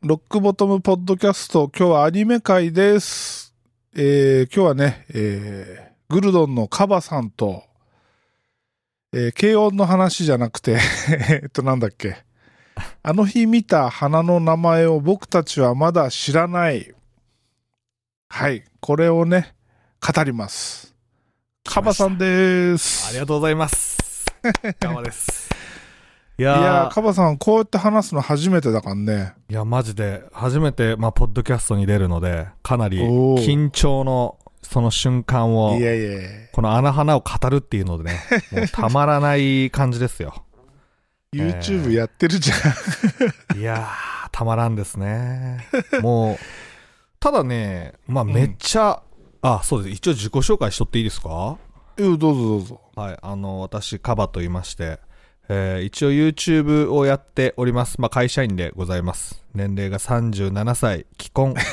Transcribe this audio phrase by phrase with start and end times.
[0.00, 3.52] ロックボトムポッドキャスト、今日はアニメ会です。
[3.96, 7.64] えー、今日はね、えー、グルドンのカバさんと、
[9.12, 10.78] えー、軽音の話じゃなくて、
[11.42, 12.16] えっと、なんだっけ。
[13.02, 16.94] あの日見た花の名前を僕たちはまだ知らない。
[18.28, 19.52] はい、これをね、
[20.00, 20.94] 語ります。
[21.64, 23.08] カバさんです。
[23.08, 23.98] ありがとうございます。
[24.78, 25.37] ガマです。
[26.38, 29.34] いいやーやー、カバさん、こうやって話すの初めてだからね。
[29.50, 36.18] いや、マジで、初めて、まあ、ポッドキャストに出るので、かなり緊張の、その瞬間をい、やいや
[36.52, 38.20] この穴花を語るっていうのでね、
[38.52, 40.44] もうたまらない感じですよ。
[41.34, 42.54] YouTube やってるじゃ
[43.56, 43.58] ん。
[43.58, 45.66] いやー、たまらんですね。
[46.02, 46.38] もう、
[47.18, 49.02] ただね、まあ、めっちゃ、
[49.42, 49.94] あ、そうです。
[49.94, 51.56] 一応自己紹介しとっていいですか？
[51.96, 52.80] うん、どうぞどうぞ。
[52.94, 55.00] はい、あの、私、カバと言いまして、
[55.48, 58.00] えー一応 YouTube をやっております。
[58.00, 59.42] まあ、会社員でございます。
[59.54, 61.54] 年齢が37歳、既婚。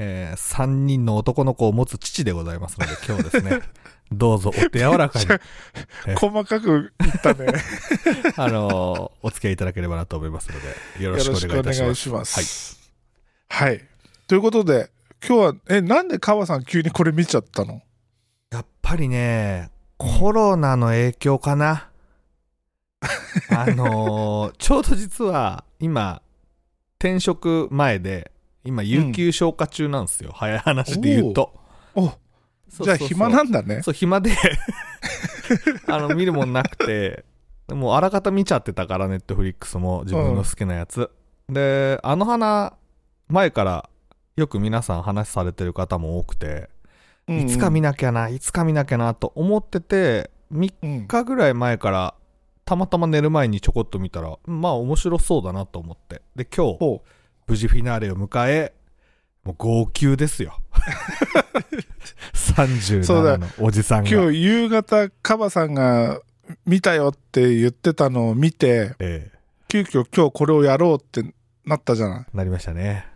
[0.00, 3.60] え3人の男の子を持つ父でございますので、今日ですね、
[4.12, 5.26] どうぞお手柔らかに、
[6.06, 7.52] え細かく言ったね。
[8.36, 12.00] あのお付き合いいただければなと思いますので、よよろしくお願いいたします。
[12.00, 12.78] します。
[13.48, 13.70] はい。
[13.70, 13.84] はい。
[14.28, 14.90] ということで、
[15.26, 17.82] 今日は、え、なんで川さん急にこれ見ちゃったの？
[18.52, 21.88] やっぱりね、コロナの影響かな。
[23.50, 26.22] あのーちょうど実は今、
[26.98, 28.32] 転職前で、
[28.64, 30.32] 今、有給消化中なんですよ。
[30.34, 31.54] 早い話で言うと。
[31.94, 32.16] お、じゃあ
[32.68, 33.82] そうそうそう暇なんだね。
[33.82, 34.32] そう、暇で、
[35.86, 37.24] あの、見るもんなくて、
[37.68, 41.10] もうあらかた見ちゃってたから、ネットフリックスも自分の好きなやつ。
[41.48, 42.74] で、あの花、
[43.28, 43.88] 前から
[44.36, 46.68] よく皆さん話されてる方も多くて、
[47.28, 51.08] いつか見なきゃな、いつか見なきゃなと思ってて、3うん、うん。
[51.08, 52.14] 日ぐらい前から、
[52.68, 56.20] たまたま寝る前にちょこっと見たら、まあ面白そうだなと思って。
[56.36, 57.02] で、今日、ほ
[57.46, 58.74] 無事フィナーレを迎え、
[59.42, 60.60] もう号泣ですよ。
[62.34, 62.52] そ
[63.22, 64.10] うだ37のおじさんが。
[64.10, 66.20] 今日夕方、川さんが
[66.66, 71.22] 見たよって言ってたのを見て、ええ急遽今日これをやろうって
[71.64, 72.36] なったじゃない？
[72.36, 73.06] なりましたね。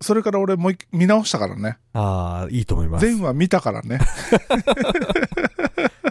[0.00, 1.78] それから俺もう一見直したからね。
[1.92, 3.06] ああ、いいと思います。
[3.06, 3.98] 全話見たからね。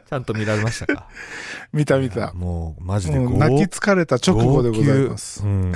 [0.09, 1.07] ちゃんと見られましたか？
[1.73, 2.33] 見た見た。
[2.33, 5.43] もう、マジでもう号泣き疲れた直後でございます。
[5.43, 5.73] うん、もう、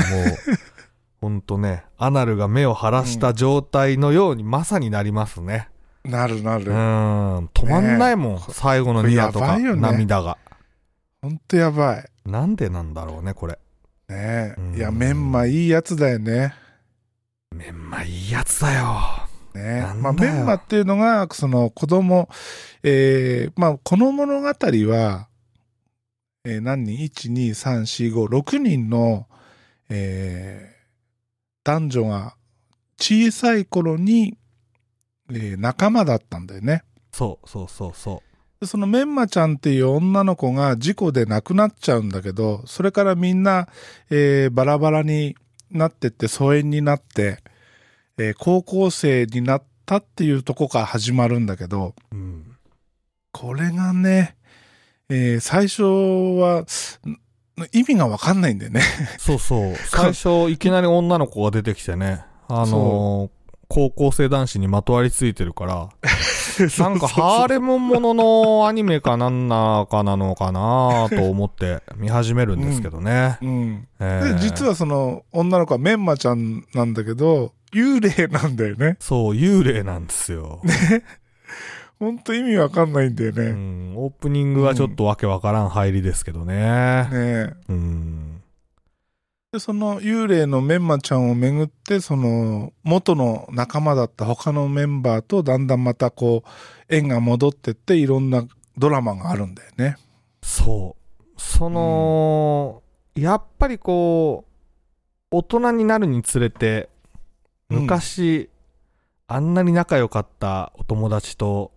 [1.19, 5.69] ほんとね、アナルが目を晴らした状態のようにまさになりますね。
[6.03, 6.65] なるなる。
[6.65, 10.37] うん、止まんないもん、ねえ最後の2話とか、ね涙が。
[11.21, 12.05] ほんとやばい。
[12.25, 13.59] なんでなんだろうね、これ。
[14.09, 14.77] ねうんえ。
[14.77, 16.55] いや、メンマいいやつだよね。
[17.55, 19.30] メンマいいやつだよ。
[19.53, 22.29] ねまあ、メンマっていうのが、その子供、
[22.83, 25.27] えー、まあ、この物語は、
[26.43, 29.27] えー何人 ?1、2、3、4、5、6人の、
[29.89, 30.81] えー
[31.63, 32.35] 男女が
[32.99, 34.35] 小さい頃に、
[35.29, 36.83] えー仲間だったんだよね。
[37.11, 38.23] そうそうそうそ
[38.59, 43.67] でそのメンマちゃんっていう女の子が事故で亡くなっちゃうんだけど、それからみんな、
[44.09, 45.35] えーバラバラに
[45.69, 47.43] なってって疎遠になって、
[48.17, 52.15] えー高校生になったっていうとこから始まるんだけど、う。
[52.15, 52.57] うん。
[53.31, 54.35] これがね、
[55.09, 57.17] えー最初は、ん
[57.73, 58.81] 意味がわかんないんだよね。
[59.17, 59.75] そうそう。
[59.87, 63.41] 最初、いきなり女の子が出てきてね、あのー
[63.73, 65.89] 高校生男子にまとわりついてるから、
[66.77, 73.37] なんかハーレムもののアニメかなんなかなのかなと思って見始めるんですけどね。
[73.41, 73.87] うん。
[74.01, 78.97] えーで、実はその女の子はメンマちゃんなんだけど、幽霊なんだよね。
[78.99, 80.61] そう、幽霊なんですよ。
[81.99, 83.51] ほんと意味わかんないんだようね。
[83.51, 86.55] ん、オープニングはちょっとわけわからん入りですけどね。
[86.55, 88.41] ねえうん。
[89.51, 96.49] で、その幽霊のメンマちゃんをめぐって、その元の仲間だった他のメンバーとだんだんまたこう、
[96.89, 98.45] 縁が戻ってっていろんな
[98.77, 99.97] ドラマがあるんだよね。
[100.41, 101.33] そう。
[101.37, 102.81] その、
[103.13, 104.51] やっぱりこう、
[105.29, 106.89] 大人になるにつれて、
[107.79, 108.49] 昔、
[109.27, 111.71] あんなに仲良かったお友達と、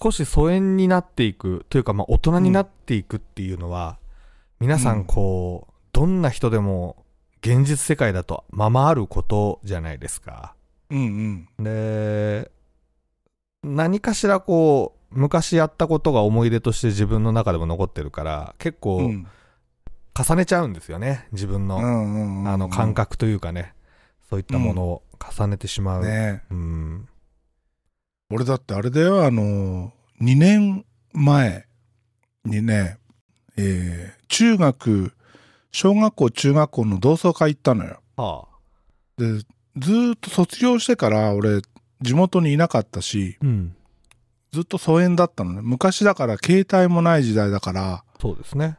[0.00, 3.98] 少し疎遠になっていく、というか、まあ、大人になっていくっていうのは、
[4.60, 7.04] 皆さうんんこう、どんな人でも、
[7.40, 10.54] 現実世界だとままあることじゃないですか。
[10.90, 11.64] うんうん。
[11.64, 12.50] で、
[13.64, 19.26] 何かしらこう、昔やったことが思い出として自分の中でも残ってるから、結構うん。
[20.14, 21.26] 重ねちゃうんですよね。
[21.32, 21.78] 自分の。
[21.78, 22.92] あの感。
[22.92, 23.74] 覚というかね。
[24.32, 25.02] そういったものを
[25.36, 26.04] 重ねてしまう。
[26.06, 27.06] ねうん。
[28.30, 29.92] 俺だってあれだよ、あの、
[30.22, 31.66] 2年前
[32.46, 32.96] にね、
[33.58, 35.12] えー中学、
[35.70, 38.00] 小学校、中学校の同窓会行ったのよ。
[38.16, 38.48] は
[39.18, 41.60] で、ずーっと卒業してから俺、
[42.00, 43.76] 地元にいなかったし、うん。
[44.50, 45.60] ずっと疎遠だったのね。
[45.62, 48.78] 昔だから携帯もない時代だから、そうですね。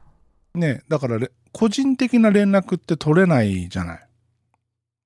[0.55, 4.07] ね、だかられ個人的な連絡って取れないじゃない。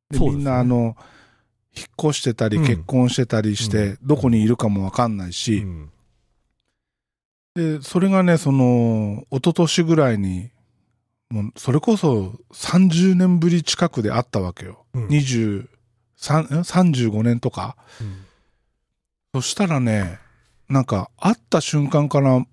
[0.09, 0.95] でみんなあの、
[1.75, 5.89] 引っ越してたりうん結婚してたりして、うんどこにいるかもわかんないうし、ん。
[7.55, 10.51] で、それがね、その、一昨年ぐらいに、
[11.29, 14.85] もう、それこそ30年ぶり近くで会ったわけよ。
[14.93, 15.67] うん23ん
[16.19, 17.75] 35年とか。
[18.01, 18.23] うん
[19.35, 20.19] そしたらね、
[20.67, 22.43] なんか、会った瞬間から、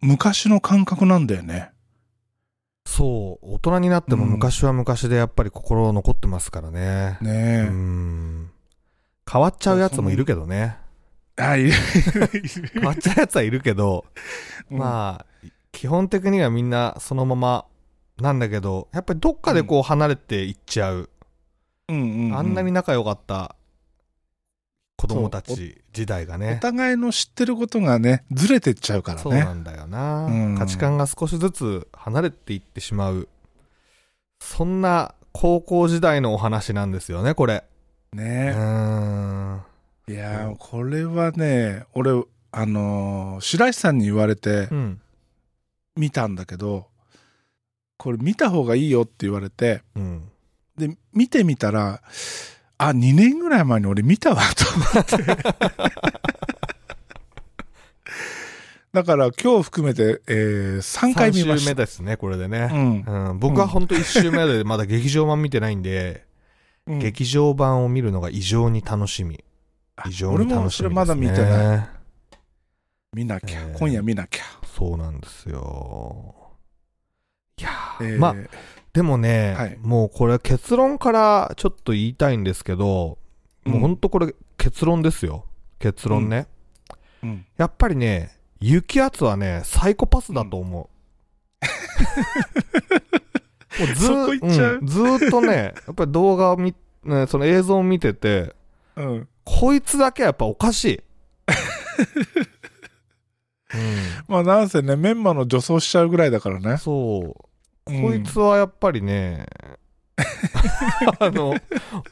[0.00, 1.70] 昔の感覚なんだよね。
[2.84, 7.18] そう、大人になってもうん昔は昔でやっぱり心残ってますからね。
[7.20, 8.50] うねん。
[9.30, 10.76] 変わっちゃうやつもいるけどね。
[11.38, 11.42] え。
[11.42, 11.70] あ、いる。
[11.70, 11.72] い
[12.74, 14.04] 変わっちゃうやつはいるけど、
[14.70, 17.64] うんまあ、基本的にはみんなそのまま
[18.20, 21.08] なんだけど、やっぱりどっかでこう離れていっちゃう。
[21.88, 23.56] うんうんうんあんなに仲良かった
[25.02, 26.58] 子供たち時代がおね。
[26.62, 29.22] 互いの知ってることがね、ずれてっちゃうからね。
[29.22, 33.28] そうなんだよな、うん価値観が少しずつ離れていってしまう。
[34.40, 37.64] そんな高校時代のお話なんですよね、これ。
[38.12, 39.60] うねーん。
[40.08, 42.10] いやー、これはね、俺、
[42.52, 45.00] あのー白石さんに言われてうん。
[45.96, 46.86] 見たんだけど、
[47.98, 50.28] これ見た方がいいよって言われて、うん。
[50.76, 52.02] で、見てみたら、
[52.88, 55.42] あ、2年ぐらい前に俺見たわ、と思って。
[58.92, 61.70] だから今日含めて、えー、3回見ま3週した。
[61.70, 62.66] 目ですね、これでうね。
[62.66, 66.24] んうん、僕は本当1週目でまだ劇場版見てないんで、
[66.86, 69.42] うん劇場版を見るのが異常に楽しみ。
[69.94, 70.88] あ異常俺もに楽しみです、ね。
[70.88, 71.88] それまだ見てない。
[73.14, 74.42] 見なきゃ、えー今夜見なきゃ。
[74.76, 76.34] そうなんですよ。
[77.58, 78.34] いやー、えーまあ、
[78.92, 83.18] でもね、はいもうこれ結論からちょっと言いたいんですけど、
[83.64, 85.46] もう本当これ結論ですよ。
[85.78, 86.46] 結論ね。
[87.22, 90.72] うんやっぱりね、雪圧はね、サイコパスだと思う。
[93.80, 94.78] もうず っちゃう？
[94.80, 96.74] うんずーっとね、やっぱり動画を見、
[97.04, 98.54] ね、その映像を見てて、
[98.96, 99.28] うん。
[99.44, 101.00] こいつだけはやっぱおかしい。
[104.28, 106.76] まあなんせね、メンマの女装しちゃうぐらいだからうん、ね。
[106.76, 107.44] そう。
[107.86, 109.46] うんこいつはやっぱりね、
[111.18, 111.54] あの、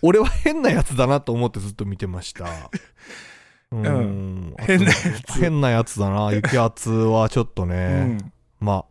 [0.02, 2.46] 俺は変なやつだなと思ってずっと見てました。
[3.72, 3.86] うん。
[3.86, 4.92] うん変なや
[5.26, 6.32] つ変なやつだな。
[6.32, 8.32] 雪圧はちょっとうね、ん。
[8.58, 8.84] ま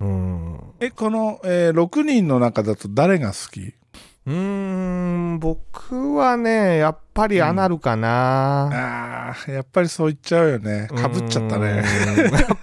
[0.00, 0.60] あ、うん。
[0.80, 3.74] え、この、えー6人の中だと誰が好き？
[4.26, 9.30] うーん、僕はね、やっぱりアナルかな。
[9.30, 10.86] ああ、やっぱりそう言っちゃうよね。
[10.94, 11.76] かぶっちゃったね。
[11.78, 11.84] やっ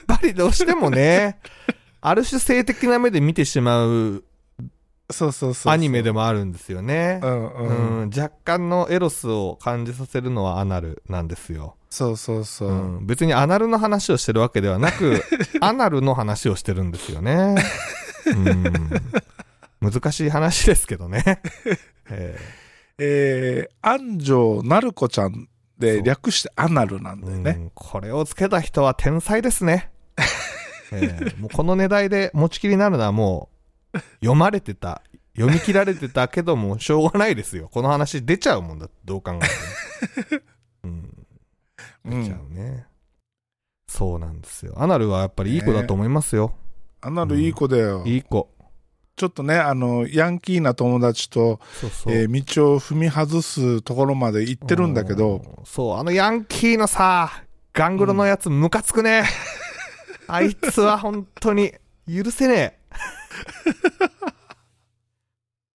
[0.07, 1.39] ぱりどうしてもね、
[2.07, 4.23] ある種性的な目で見てしまう
[5.09, 5.73] そうそうそう。
[5.73, 7.27] アニメでもあるんですよねう。
[7.27, 8.01] んうん。
[8.03, 11.75] うん、若干のエロスを感じさせるのはアナルなんですよ。
[11.89, 12.73] そうそうそうう。
[13.01, 15.23] ん、別にアナルの話をしてるわけではなく、
[15.61, 17.55] アナルの話をしてるんですよね。
[19.81, 21.41] うん、難しい話ですけどね。
[22.09, 22.37] え
[22.97, 25.47] えー、安城なる子ちゃん
[25.77, 27.51] で略してアナルなんーだよね。
[27.51, 29.91] うんこれをつけた人は天才ですね。
[30.91, 33.49] えーもうこの値段で持ちきりになるのはも
[33.93, 35.01] う読まれてた、
[35.35, 37.69] 読み切られてたけどもしょうがないですよ。
[37.71, 40.41] この話出ちゃうもんだどう考えても。
[40.83, 41.15] うん
[42.05, 42.47] う出ちゃん。
[42.51, 42.85] うね。
[43.87, 44.73] そうなんですよ。
[44.77, 46.53] アナルはやっぱりいい子だと思いますよ。
[47.01, 48.03] アナルいい子だよ。
[48.05, 48.49] いい子。
[49.15, 52.13] ちょっとね、あの、ヤンキーな友達と、そうそう。
[52.13, 55.65] えー道を踏み外すところまで行ってるんだけど、うん。
[55.65, 57.31] そう、あのヤンキーのさ、
[57.73, 59.23] ガングロのやつムカつくね。
[60.27, 61.73] あいつは本当に
[62.07, 62.79] 許せねえ。
[64.19, 64.29] 本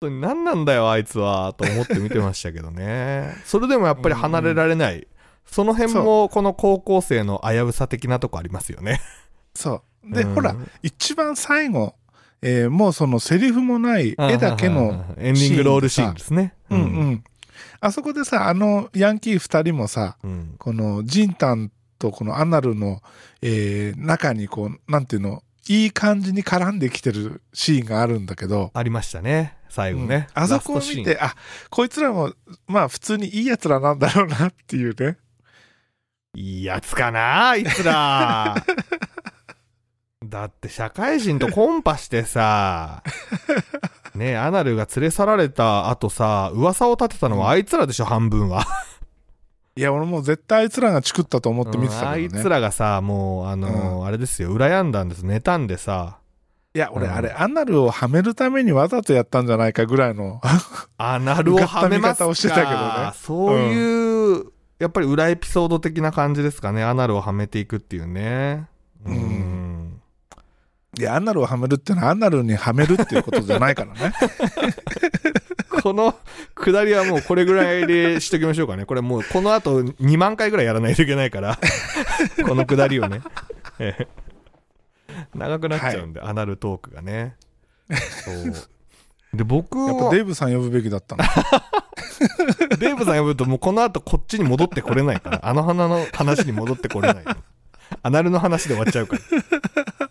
[0.00, 3.34] 当に何なんだよ、あいつは、と思って見てましたけどね。
[3.44, 5.06] それでもやっぱり離れられない。
[5.46, 9.00] その辺もこの高校生の危うさ的なとこありますよね。
[9.54, 10.14] そう。
[10.14, 11.94] で、うんほら、一番最後、
[12.42, 16.54] えーもうそのセリフもない絵だけの、エンディングロールシーンですね。
[16.70, 17.24] うんうん。
[17.80, 20.54] あそこでさ、あのヤンキー二人もさ、うん。
[20.58, 23.02] このジンタンとこのアナルの、
[23.42, 29.56] えー中にこう、なんていうの、いい感じに絡んできてるシーンがあるんだけど、ありましたね。
[29.68, 30.28] 最後ね。
[30.36, 31.34] うんあそこを見て、あ、
[31.70, 32.32] こいつらも、
[32.66, 35.18] まあ普通にいい奴らなんだろうなっていうね。
[36.34, 38.54] いいやつかなあいつら。
[40.24, 43.02] だって社会人とコンパしてさ、
[44.14, 48.66] ねえアナルが連れ去られた後さ、噂を立てたのはあいつらでしょ、半分は。
[49.78, 52.42] いや、俺もう絶対あいつらがチクったと思って見てたうんあいけどね。
[52.42, 55.24] つらがさ、もう、あのーあれですよ、羨んだんです。
[55.26, 56.18] 妬んでさ、
[56.74, 60.40] いや、俺、うんあれ、アナルをはめるためにわざとやったんじゃないかぐらいの。
[60.96, 64.44] アナルを はめますか方をしてたけどねそういう、
[64.78, 66.82] やっぱり裏エピソード的な感じですかね。
[66.82, 68.68] アナルをはめていくっていうね。
[69.04, 70.00] ううんん。
[70.98, 74.14] いや、アナルをはめるってのは、アナルにはめるっていうことじゃないからね。
[75.86, 76.16] この
[76.56, 78.86] 下りはもうこれぐらいでしときましょうかね。
[78.86, 81.60] これもうこの後2万回ぐらいやらないといけないから。
[82.44, 83.20] この下りをね。
[83.78, 84.08] ええ
[85.32, 87.36] 長くなっちゃうんで、アナルトークがね。
[88.24, 89.36] そう。
[89.36, 91.22] で、僕やっぱはデーブさん呼ぶべきだったの。
[92.80, 95.40] デーブさん呼ぶともうこの後こっちに戻ってこれないから。
[95.44, 97.24] あの花の話に戻ってこれない。
[98.02, 99.18] アナルの話で終わっちゃうか
[100.00, 100.10] ら。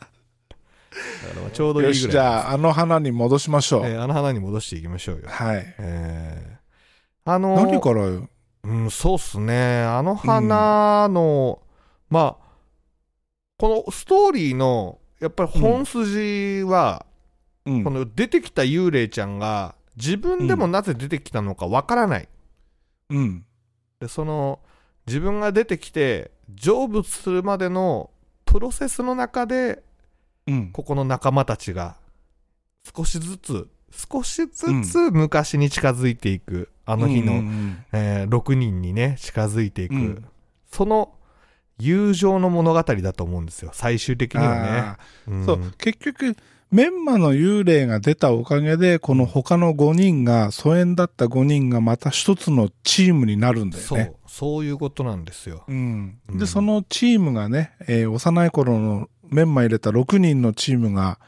[1.26, 3.86] だからまあちょうどいいぐらいよし、じゃあ、あの花に戻しましょう。
[3.86, 5.24] えーあの花に戻していきましょうよ。
[5.28, 5.76] はい。
[5.80, 6.56] えー
[7.28, 8.30] あの何からよ？
[8.64, 9.84] うん、そうっすね。
[9.84, 11.62] あの花の、
[12.10, 12.46] まあ、
[13.58, 17.06] このストーリーの、やっぱり本筋は、
[17.66, 22.30] うんこの出てきた幽霊ちゃんが、自分でもなぜ出てきたのかわからない。
[23.10, 23.44] うん。
[24.00, 24.60] で、その、
[25.08, 28.12] 自分が出てきて、成仏するまでの
[28.46, 29.82] プロセスの中で、
[30.48, 30.72] うん。
[30.72, 31.96] ここの仲間たちが、
[32.96, 34.48] 少しずつ、少しず
[34.84, 40.26] つ昔に近づいていく、あの日の、うんうんえー6人にね、近づいていく、うん。
[40.72, 41.14] その
[41.78, 44.98] 友情の物語だと思うんですよ、最終的うんには
[45.28, 45.44] ね。
[45.46, 46.36] そう、結局、
[46.72, 53.88] メンマの幽霊が出たおかげで、この他の5人が、疎遠だった5人がまた一つのチームになるんだよね。
[53.88, 55.64] そう、そういうことなんですよ。
[55.68, 56.38] うん、うん。
[56.38, 61.20] で、そのチームがね、えー幼い頃のメンマ入れた6人のチームが、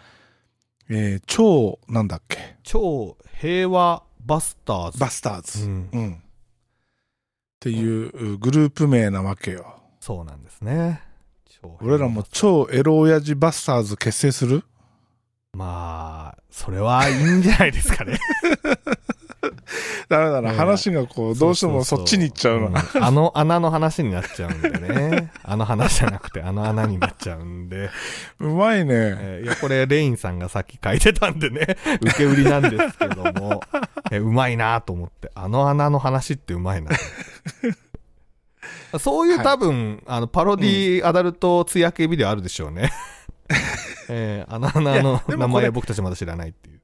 [0.89, 4.99] えー超、なんだっけ、超平和バスターズ。
[4.99, 5.65] バスターズ。
[5.65, 6.13] うんうん。
[6.13, 6.17] っ
[7.59, 9.79] ていうグループ名なわけよ。
[9.99, 11.01] そうなんですね。
[11.81, 14.63] 俺らも超エロ親父バスターズ結成する？
[15.53, 18.19] まあ、それはいいんじゃないですかね。
[20.09, 20.51] ダメだな。
[20.51, 22.69] ね話がこう、どうしてもそっちに行っちゃうの。
[22.69, 25.31] ん あの穴の話になっちゃうんでね。
[25.43, 27.89] あの話じゃなくて、あの穴になっちゃうんで。
[28.39, 28.93] うまいね。
[28.93, 33.61] えーいや、これ、レインさんがさっき書いてたんでね、 受け売りなんですけども、
[34.11, 36.91] えーうまいなと思って、あの穴の話ってうまいな。
[38.99, 42.91] そういうはい多分、あの、パロディアダルトつや系ビデオあるでしょうね。
[44.09, 46.76] えーあの穴の名前僕たちまだ知らないっていう。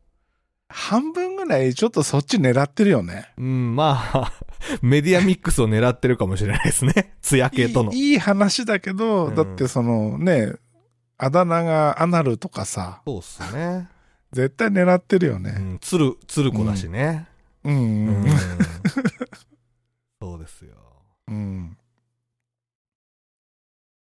[0.74, 3.32] 半分ぐらいちょっとそっち狙ってるよね。
[3.38, 4.34] うん、まあ、
[4.82, 7.14] メディアミックスを狙ってるかもしれないですね。
[7.22, 7.94] つや系との。
[7.94, 10.54] いいいい話だけど、うんだってそのね、
[11.20, 13.88] あだ名がアナルとかさ、そうっすね。
[14.32, 15.56] 絶対狙ってるよね。
[15.56, 17.28] うん、つる、つる子だしね。
[17.64, 17.76] うん。
[17.76, 17.82] うう
[18.20, 18.28] んん。
[20.20, 20.74] そうですよ。
[21.28, 21.78] うん。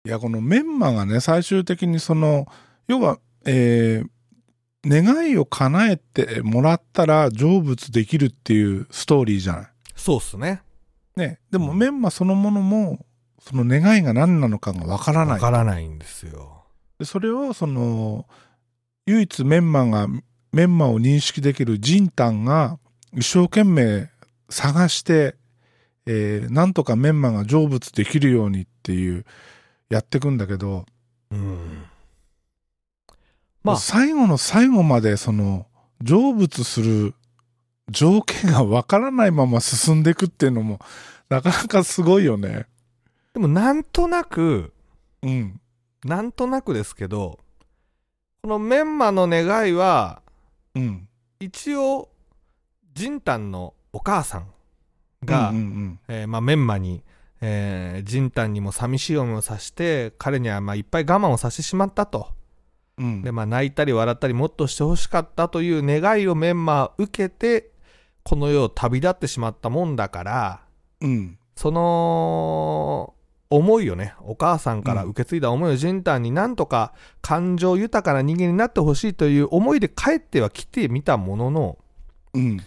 [0.06, 2.46] いや、このメンマがね、最終的にその、
[2.88, 4.10] 要は、えー
[4.86, 9.72] 願いを叶えてもらったら成仏できるっていうストーリーじゃない。
[9.96, 10.62] そうっすね。
[11.16, 11.40] ね。
[11.52, 13.06] でもうんメンマそのものも、
[13.40, 15.34] その願いが何なのかがわからない。
[15.36, 16.64] わからないんですよ。
[17.00, 18.28] でそれをその
[19.08, 20.08] 唯一メンマが
[20.52, 22.78] メンマを認識できるジンタンが
[23.14, 24.10] 一生懸命
[24.50, 25.36] 探して、
[26.06, 29.26] えーなんとかメンマが成仏できるようにっていう
[29.90, 30.86] やっていくんだけど、
[31.32, 31.84] うん。
[33.64, 35.68] まあ、最後の最後までその
[36.04, 37.14] 成仏する
[37.90, 40.80] 条件がわからないまま進んでいくっていうのも
[41.30, 42.66] なかなかすごいよね。
[43.34, 44.74] でもなんとなく、
[45.22, 45.62] うん。
[46.04, 47.40] なんとなくですけど、
[48.42, 50.22] このメンマの願いは、
[50.76, 51.08] うん。
[51.40, 52.10] 一応、
[52.94, 54.48] ジンタンのお母さん
[55.24, 57.04] が、うんうんえーまあ、メンマに、
[57.40, 62.28] えージンタンにも寂しい思いをさして、彼にはまあいっぱい我慢をさせてしまったと。
[62.98, 63.06] うん。
[63.06, 67.72] うんで、まあ、泣いたり笑ったりもっとしてほしかったという願いをメンマは受けて、
[68.24, 70.62] この世を旅立ってしまったもんだから、
[71.02, 71.38] うん。
[71.56, 73.14] その、
[73.50, 81.78] 思いをね、お母さんから受け継いだ思いをジンタンになんとか感情豊かな人間になってほしいという思いで帰っては来てみたものの、
[82.34, 82.62] うん。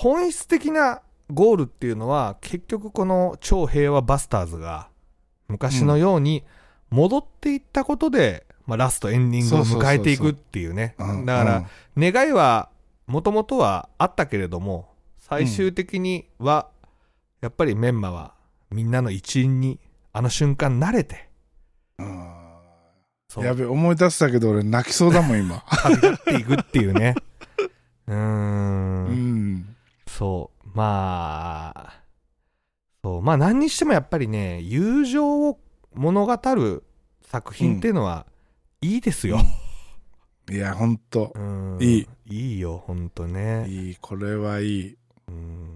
[0.00, 4.88] 本質的なゴールっていうのは結局この超平和バスターズが
[5.48, 6.42] 昔のように
[6.88, 10.94] 戻っていったことで、まあ、ラストエンディングを迎えていくっていうね。
[10.96, 11.66] うんだから、
[11.98, 12.68] 願いは
[13.08, 16.68] もともとはあったけれども最終的には
[17.40, 18.34] やっぱりメンマは
[18.70, 19.80] みんなの一員に
[20.12, 21.28] あの瞬間慣れて。
[23.38, 25.64] やべえ、思い出したけど俺泣きそうだもん、今。
[25.82, 27.14] 旅立っていくっていうね
[28.06, 29.76] うーうんん。
[30.06, 30.68] そう。
[30.74, 32.02] まあ
[33.02, 33.22] そう。
[33.22, 35.58] まあ何にしてもやっぱりね友情を
[35.92, 36.84] 物語る
[37.22, 38.26] 作品っていうのは
[38.82, 39.40] いいですよ、
[40.50, 41.32] いや、ほんと。
[41.34, 41.78] うん。
[41.80, 42.08] いい。
[42.26, 43.66] いいよ、ほんとね。
[43.68, 44.96] いい、これはいい。
[45.28, 45.70] うん。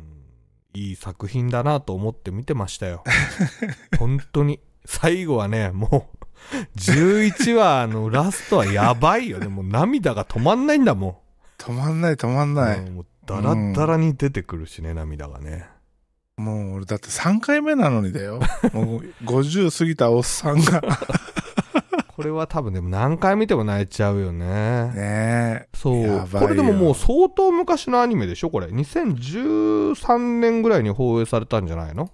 [0.72, 3.04] いい作品だなと思って見てましたよ。
[3.98, 4.58] 本当に。
[4.86, 9.48] 最後はね、もう、11話のラストはやばいよね。
[9.48, 11.22] もう涙が止まんないんだも
[11.58, 12.54] 止まんない止まんん。
[12.54, 12.78] ない。
[12.78, 15.66] うんもうダラッダラに出てくるしね、涙がね。
[16.36, 18.40] もう俺だって3回目なのにだよ。
[18.72, 20.82] もう50過ぎたおっさんが。
[22.16, 24.46] これは多分でも何回見ても泣いちゃうよね。
[24.94, 28.50] ねそうこれでももう相当昔のアニメでしょ？
[28.50, 28.68] これ。
[28.68, 32.10] 2013年ぐらいに放映されたんじゃないの？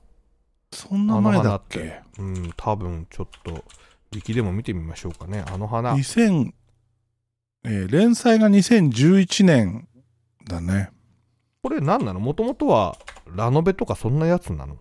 [0.73, 0.77] え。
[0.77, 2.01] そんな前だっけ？
[2.19, 5.45] うん、多分ちょっと、ウィキでも見てみましょうかね。
[5.47, 5.95] あの花。
[5.95, 6.53] 2000、
[7.65, 9.87] えー連載が2011年
[10.49, 10.91] だね。
[11.63, 12.21] これ何なの？
[12.21, 14.77] もともとはラノベとかそんなやつなの？
[14.77, 14.81] そ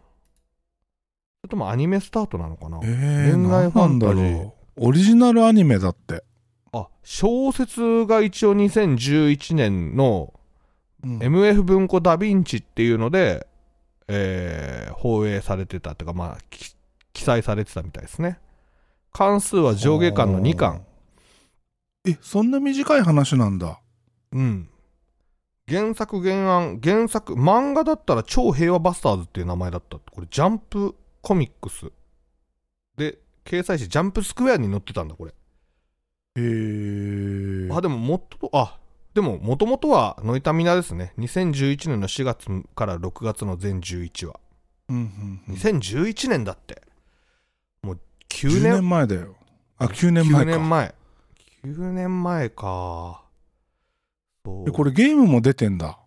[1.43, 2.79] れともアニメスタートなのかな？
[2.83, 4.58] えー、恋愛ファンタジー。
[4.81, 6.23] オリジナルアニメだって。
[6.71, 10.33] あ、小説が一応2011年の
[11.03, 13.45] うん MF 文庫ダヴィンチっていうので、
[14.07, 16.75] えー放映されてたっていうか、まあ、き
[17.13, 18.39] 記載されてたみたいですね。
[19.11, 20.83] 関数は上下巻の2巻。。
[22.07, 23.81] え、そんな短い話なんだ。
[24.31, 24.69] うん。
[25.67, 30.11] 原作原案、原作、漫画だったら超平和バスターズっていう名前だったって。
[30.11, 31.91] これジャンプコミックス
[32.97, 33.19] で
[33.49, 35.31] 掲載し、ジャンプスクエアに載ってたんだ、これ。
[35.31, 35.33] へ
[36.37, 37.69] え。
[37.71, 38.77] あ、でももっと、あ、
[39.15, 41.13] でももともとはノイタミナですね。
[41.17, 44.39] 2011年の4月から6月の全11話。
[44.89, 46.83] うんうんうん、2011年だって。
[47.81, 49.35] もう9 10年年前だよ。
[49.77, 50.57] あ、9年前9か。
[50.57, 50.95] 年前。
[51.63, 53.23] 9年前か。
[54.45, 55.99] そうえこれゲームも出てんだ。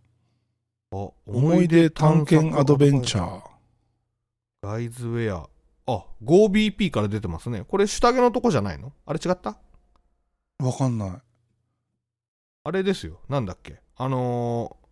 [0.92, 3.42] あ思い出探検アドベンチャー。
[4.62, 5.51] ガイズウェア。
[5.92, 7.64] あ、5BP から出てますね。
[7.66, 8.92] これ下着のとこじゃないの？
[9.06, 9.58] あれ違った？
[10.58, 11.10] わかんない。
[12.64, 13.20] あれですよ。
[13.28, 13.80] なんだっけ？
[13.96, 14.82] あのー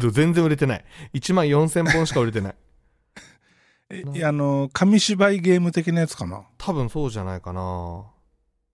[0.12, 0.84] 全然売れてない。
[1.14, 2.54] 1万4000本しか売れてない。
[3.90, 6.44] えやあの、紙芝居ゲーム的なやつかな？
[6.58, 8.06] 多分そうじゃないかな。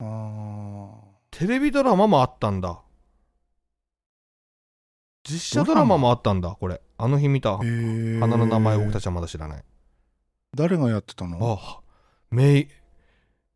[0.01, 2.81] あーテレビドラマもあったんだ。
[5.23, 6.81] 実写ドラマもあったんだ、これ。
[6.99, 7.57] あの日見た。
[7.59, 9.65] 花の名前僕たちはまだ知らない。
[10.57, 11.39] 誰がやってたの？
[11.61, 11.81] あ、
[12.31, 12.69] めい、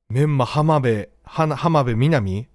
[0.08, 2.46] メンマ浜辺、浜辺美波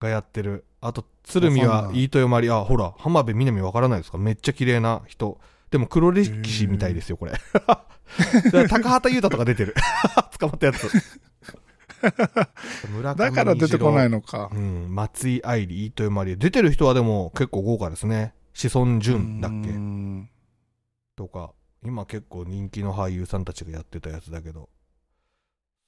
[0.00, 0.64] がやってる。
[0.80, 2.48] あと、鶴見は飯豊まり。
[2.50, 4.18] あ、ほら、浜辺美波わからないですか？
[4.18, 5.40] めっちゃ綺麗な人。
[5.70, 7.32] でも黒歴史みたいですよ、これ。
[8.68, 9.74] 高畑優太とか出てる。
[10.40, 10.88] 捕まったやつ。
[12.90, 14.16] 村上だから出てこないの。
[14.16, 14.58] のかう。
[14.58, 16.36] ん、松井愛理、飯豊まり。
[16.38, 18.34] 出てる人はでも結構豪華ですね。
[18.52, 20.28] 志尊淳だっうけん
[21.14, 24.68] とか、今結構人気の俳優さんたちがやってたやつだけど、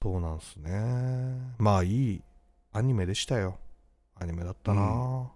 [0.01, 1.55] そうなんすね。
[1.57, 2.21] まあいい
[2.71, 3.59] アニメでしたよ。
[4.15, 5.31] アニメだったな、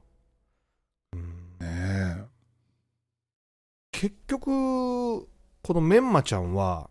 [1.13, 2.23] うんね
[3.91, 5.27] 結局、こ
[5.73, 6.89] のメンマちゃんは、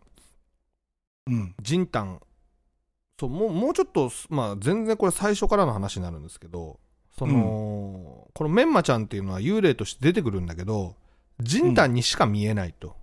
[1.29, 1.33] え。
[1.33, 1.55] うん。
[1.61, 2.21] ジンタン、
[3.19, 6.81] そう、もう、もうちょっと、まあ全然これ最初からの話になるんですけど、
[7.19, 10.97] その、このメンマちゃんっていうのは幽霊として出てくるんだけど、
[11.41, 12.97] ジンタンにしか見えないと。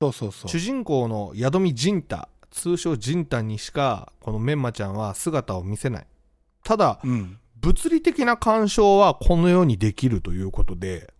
[0.00, 0.58] そうそうそう主。
[0.58, 6.06] 人公の宿見ジンタ通称ジンタにしかこのメンマちゃんは姿を見せない
[6.64, 7.38] ただうん。
[7.60, 11.12] 物理的な干渉はこの世にできるということで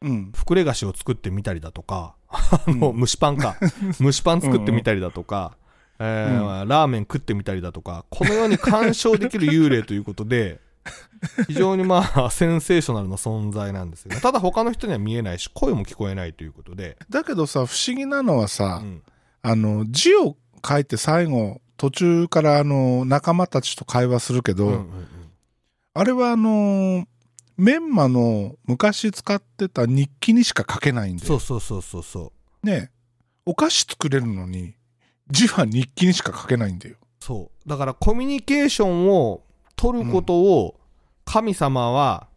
[0.00, 0.32] うん。
[0.32, 3.56] 膨れ菓子を作ってみたりだとかあのうん蒸しパンか
[4.00, 5.56] 蒸しパン作ってみたりだとか、
[5.98, 10.60] えーラーメン食ってみたりだとかこの世に干渉できる幽霊ということで
[11.46, 19.02] 非常にまあ センセーショナルな存在なんですよねただ他の人には見えないし声も聞こえないということで、だけどさ、不思議なのはさ、うん
[19.42, 25.08] あの、字を書いて最後、途中からあの、仲間たちと会話するけど、うんうんうん
[25.94, 27.06] あれはあの、
[27.58, 31.26] メンマの昔使ってた日記にしか書けないんで。
[31.26, 32.90] そうそうそうそうそうね
[33.44, 34.74] お菓子作れるのに、
[35.30, 36.96] 字は日記にしか書けないんだよ。
[37.20, 37.68] そう。
[37.68, 39.42] だからコミュニケーションを
[39.76, 40.80] 取ることを
[41.24, 42.28] 神様は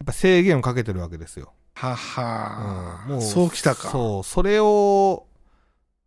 [0.00, 1.52] やっぱ制限をかけてるわけですよ。
[1.74, 3.90] はは、うんもうそうきたか。
[3.90, 4.24] そう。
[4.24, 5.26] それを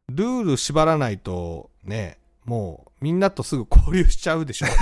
[0.09, 4.67] ルール縛らないとね、もうみんなとすぐ交流しちゃうでしょ。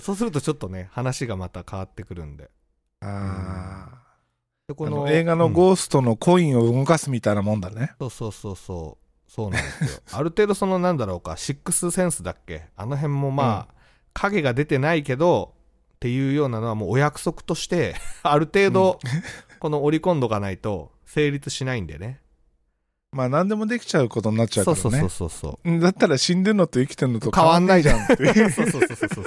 [0.00, 2.50] そうするとちょっとね、話がまた変わってくるんで。
[3.00, 4.02] あ
[4.68, 7.94] でーあの映画のうんゴーストのコインを動かすみたいなもんだね。
[7.98, 9.05] そうそうそうそう。
[9.05, 9.05] そ
[9.48, 10.00] うなんですよ。
[10.12, 12.66] ある程度そのなんだろうか、シックスセンスだっけ？
[12.76, 13.74] あの辺もまあ、
[14.14, 15.54] 影が出てないけど、
[15.96, 18.98] っていうようなのはもうお約束として、 ある程度、
[19.60, 22.20] この織り込んどかないと成立しないんでね。
[23.12, 24.80] まあ何でもできちゃうことになっちゃうからね。
[24.82, 25.70] そうそうそうそうそう。
[25.70, 28.16] うんだったら死んでんのと生きてんのと変わんないじゃんって。
[28.50, 29.24] そうそうそうそうそう。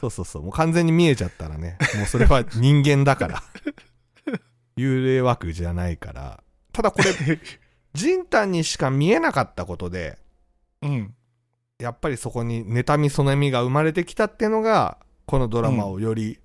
[0.00, 0.42] そうそうそう。
[0.42, 1.76] もう完全に見えちゃったらね。
[1.96, 3.42] もうそれは人間だから。
[4.78, 6.42] 幽霊枠じゃないから。
[6.72, 7.10] ただこれ、
[7.94, 10.18] 人丹にしか見えなかったことで、
[10.82, 11.14] うん。
[11.78, 16.38] やっぱりそこに妬みそねみが生まれてきたっていうのが、このドラマをより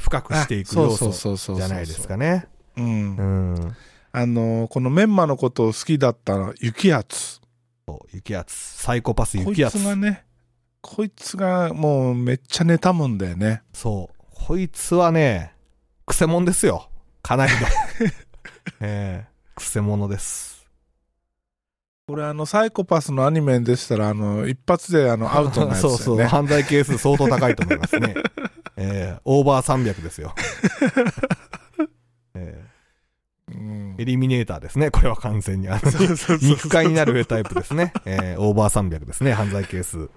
[0.00, 2.46] 深くしていく要素そうそうじゃないですかね。
[2.76, 3.22] うんう。
[3.66, 3.76] ん。
[4.12, 7.40] あのーこのメンマのことを好きだった雪圧。
[8.12, 8.54] 雪圧。
[8.54, 9.78] サイコパスこい雪圧。
[9.78, 10.24] つがね、
[10.80, 13.62] こいつがもうめっちゃ妬むんだよね。
[13.72, 14.24] そう。
[14.30, 15.54] こいつはね、
[16.06, 16.88] くせ者ですよ。
[17.22, 17.58] かなりの。
[18.80, 20.51] ええくせ者です。
[22.06, 25.98] これあのサイコパスのアニメでしたらあの一発であのアウトのやつだよね。
[25.98, 26.26] そうそう。
[26.26, 28.14] 犯罪係数相当高いと思いますね。
[28.76, 30.34] ええオーバー300ですよ。
[32.34, 32.64] え
[33.52, 34.90] うんえエリミネーターですね。
[34.90, 35.68] これは完全に。
[35.68, 37.92] あの肉塊になるタイプですね。
[38.04, 40.10] えーオーバー300ですね、犯罪係数。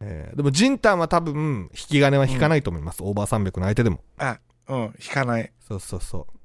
[0.00, 3.02] えーでも、ジンタンは多分、引き金は引かないと思います。
[3.02, 4.00] オーバー300の相手でも。
[4.16, 5.52] あ、うん、引かない。
[5.66, 6.37] そうそうそう。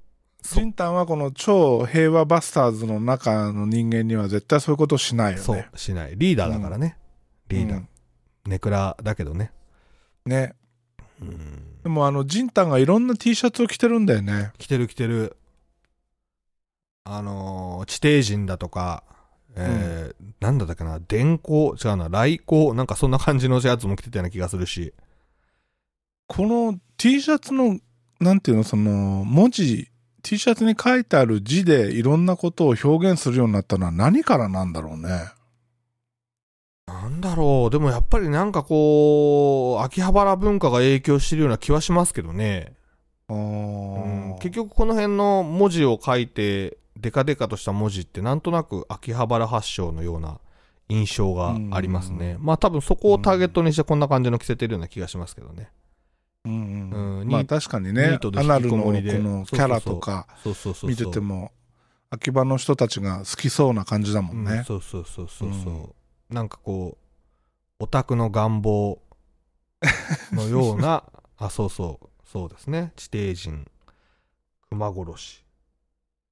[0.44, 5.44] ジンタンはこの超平和バスターズの中の人間には絶対そういうことしないよね。
[5.44, 6.16] そう、しない。
[6.18, 6.98] リーダーだからね。
[7.50, 7.78] リーダー。
[7.78, 7.88] うん
[8.46, 9.52] ネクラだけどね。
[10.26, 10.54] ね。
[11.22, 11.82] うん。
[11.82, 14.52] でもあの、ジンタンがいろんな T シャツを着てるんだよね。
[14.58, 15.38] 来てる来てる。
[17.06, 19.04] あのー地底人だとか、
[19.56, 24.94] えーなんだったっけな、電光、違うな、雷光、なんかそんな感じのやつも着てたような気がするし。
[26.28, 27.80] この T シャツの、
[28.20, 29.90] なんていうの、その、文字、
[30.24, 35.10] T シャツに書いてある字でいろんなことを表現するようになったのは何からなんだろうね。
[36.88, 42.74] なんだろう、でもやっぱりなんかこう、秋葉原文化が影響してるような気はしますけどね。
[43.28, 50.40] あうんー結局この辺の文字を書いて、デカデカとした文字ってなんとなく秋葉原発祥のような
[50.88, 52.38] 印象がありますね。
[52.40, 55.70] まあ多分そこをターゲットにしてこんな感じの着せてるような気がしますけどね。
[56.46, 57.28] うんうんうん。
[57.30, 59.02] まあ確かにねアナルのこの
[59.46, 60.28] キャラとか。
[60.84, 61.52] 見てても、
[62.10, 64.64] 秋葉の人たちが好きそうな感じだもんうんね。
[64.66, 65.90] そうそうそうそうそう、うん。
[66.30, 66.98] なんかこ
[67.80, 69.02] うオタクの願望
[70.32, 71.04] のような
[71.38, 72.94] あそうそうそうですね。
[72.96, 73.66] 地底人。
[74.70, 75.44] 熊殺し。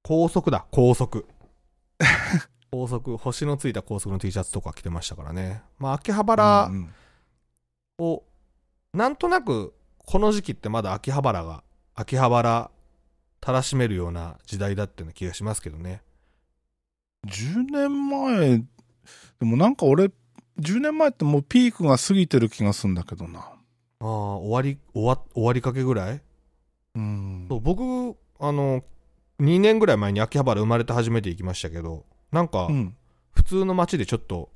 [0.03, 1.25] 高速だ高速。
[2.71, 6.71] 高速星のついた高速の T シャツとか着てましたからねまあ秋葉原
[7.99, 8.23] を、
[8.93, 9.73] なんとなく
[10.05, 11.63] この時期ってまだ秋葉原が
[11.95, 12.69] 秋葉原
[13.39, 16.01] たらしめるような時代だっていう気がしますけどね
[17.27, 18.65] 10年前、で
[19.45, 20.05] もなんか俺、
[20.59, 23.39] 10年前ってもうピークが過ぎてる気がするんだけどな。
[23.39, 23.53] あ
[23.99, 26.21] あ終わり終わ終わりかけぐらい？
[26.95, 27.45] うん。
[27.47, 27.81] そう僕
[28.39, 28.83] あの
[29.39, 32.95] 2年ぐらい前に秋葉原生まれて初めて行きましたけどなんかうん。
[33.35, 34.49] 普通の街でちょっと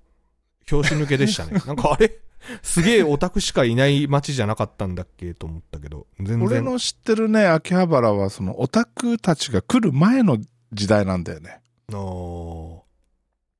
[0.67, 2.17] 拍子抜けでしたね なんかあれ？
[2.61, 6.43] すげえオタクしかいない街じゃなかったんだっけと思ったけど全然。
[6.43, 10.37] 俺の知ってるね、秋葉原はそのオタクたちが来る前の
[10.71, 11.61] 時代なんだよね。
[11.91, 12.79] あー。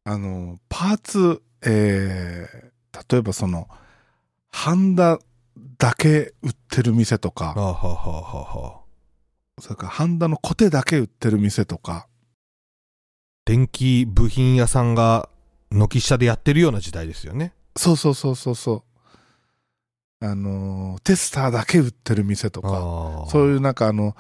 [0.08, 3.68] あの、パーツ、えー、例えばその、
[4.52, 5.20] ハンダ
[5.78, 8.82] だけ売ってる店とか、あはははは
[9.60, 12.08] それからハンダのコテだけ売ってる店とか、
[13.46, 15.30] 電気部品屋さんが
[15.72, 18.84] 軒下でやってるような時代ですよねそうそうそうそうそ
[20.22, 20.26] う。
[20.26, 24.16] あの、テスターだけ売ってる店とか、あそういうなんかあの、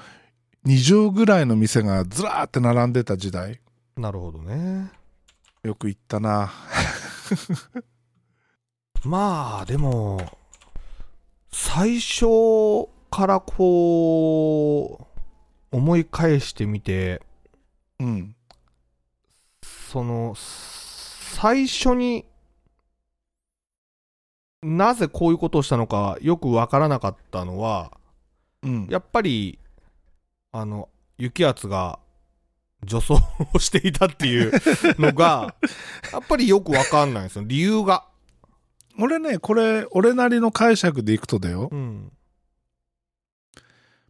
[0.66, 3.62] 2畳ぐらいの店がずらーって並んでた時代。
[3.96, 4.92] なるほどね
[5.64, 6.52] よく行ったな。
[9.06, 10.20] まあでも
[11.52, 12.26] 最初
[13.10, 15.08] からこ
[15.72, 17.22] う思い返してみて
[18.00, 18.36] うん。
[19.64, 22.26] その最初に
[24.66, 27.92] なぜこういうことをしたのかよくわからなかったのは
[28.64, 28.88] うん。
[28.90, 29.60] やっぱり
[30.52, 32.00] あの雪圧が
[32.84, 33.20] 女装
[33.54, 34.52] をしていたっていう
[35.00, 35.56] のが
[36.12, 38.06] やっぱりよくわかんないんですよ理由が。
[38.98, 41.70] 俺ね、これ、俺なりの解釈でいくとだよ。
[41.72, 42.12] うん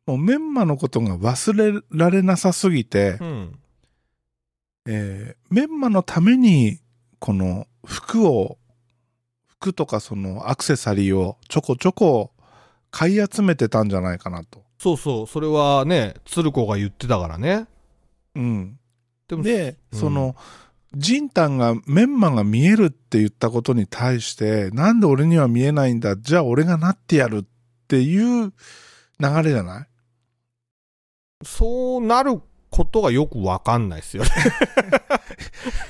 [0.05, 3.59] もうメンマのことが忘れられなさすぎて、うん
[4.87, 6.79] えーメンマのために、
[7.17, 8.59] この服を、
[9.59, 12.31] 服とかそのアクセサリーをちょこちょこ
[12.91, 14.63] 買い集めてたんじゃないかなと。
[14.77, 17.67] そうそう、それはね、鶴子が言ってたからね。
[18.35, 18.79] うん。
[19.27, 20.35] でも、で、うんその、
[20.95, 27.45] ジンタンがメンマが見えるって言ったことに対して、なんで俺には見えないんだじゃあ俺がなってやるっ
[27.87, 28.53] ていう
[29.19, 29.87] 流れじゃない？
[31.43, 34.29] そうなることがよくわかんないですよね。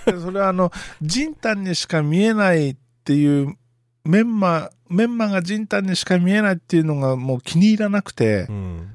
[0.21, 2.75] それはあの、ジンタンにしか見えない
[3.06, 3.56] っていう、
[4.04, 8.91] メンマ、メンマがジンタンにしか見えないっていうのがもう気に入らなくてう、ん。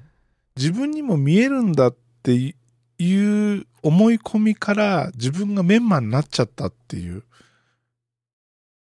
[0.56, 2.32] 自分にも見えるんだって
[2.98, 7.22] いう思い込みから自分がメンマになっちゃったっていう。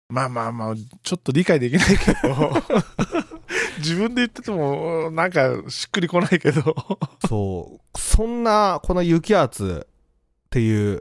[0.09, 2.53] まあまあまあ、ちょっと理解できないけど、
[3.79, 6.75] 自分で言っててもなんかしっくりこないけど。
[7.29, 7.99] そう。
[7.99, 11.01] そんな、この雪圧っていう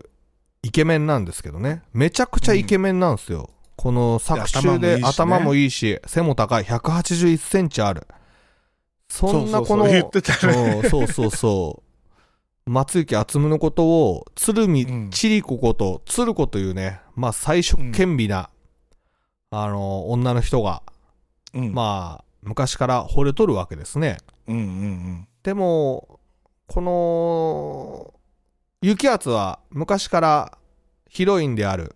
[0.62, 1.82] イケメンなんですけどね。
[1.92, 3.50] めちゃくちゃイケメンなんですよ。
[3.82, 6.63] この作中で頭頭もいもいいし、背も高い。
[6.63, 8.06] 181センチある。
[9.10, 10.54] そんなこの、そうそうそう言ってたね。
[10.54, 11.84] そうそうそうそ
[12.67, 12.70] う。
[12.70, 18.52] 松雪厚夢のことを、鶴見うん千里子こと、鶴子というね、まあ最初兼美な、
[19.50, 20.84] あの、女の人が、
[21.56, 24.20] うん、まあ、昔から惚れとるわけですね。
[25.41, 26.20] でも、
[26.67, 28.13] この、
[28.84, 30.58] 雪圧は昔から
[31.10, 31.96] ヒロインである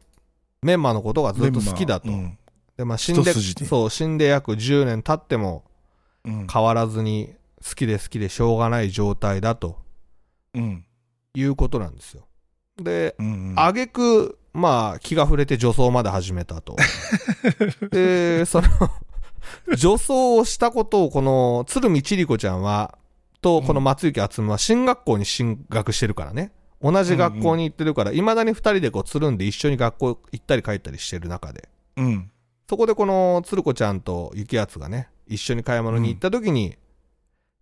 [0.65, 2.08] メンマのことがずっと好きだと。
[2.08, 2.32] メンマ
[2.78, 5.63] で、まあ死んで、一筋にそう、死んで約10年経っても
[6.25, 6.47] うんうん。
[6.47, 9.78] 変わらずに好きで好きでしょうがない状態だと
[10.56, 10.84] うん。
[11.36, 12.25] いうことなんですよ。
[12.82, 13.54] で、うんうん。
[13.58, 16.75] あげく、まあ、気が触れて女装まで始めたと。
[17.91, 18.67] で、その、
[19.78, 22.97] 女装をしたことを、この、鶴見千里子ちゃんは、
[23.41, 26.51] と、この松雪厚夢は、進学校に進学してるからね。
[26.86, 31.67] 同じ学校に行ってるから、いまだに二人でこう、つるんで一緒に学校行ったり帰ったりしてる中で。
[31.98, 32.30] うん。
[32.69, 36.76] そこでこの、鶴子ちゃんと雪圧がね、一緒に買い物に行った時に、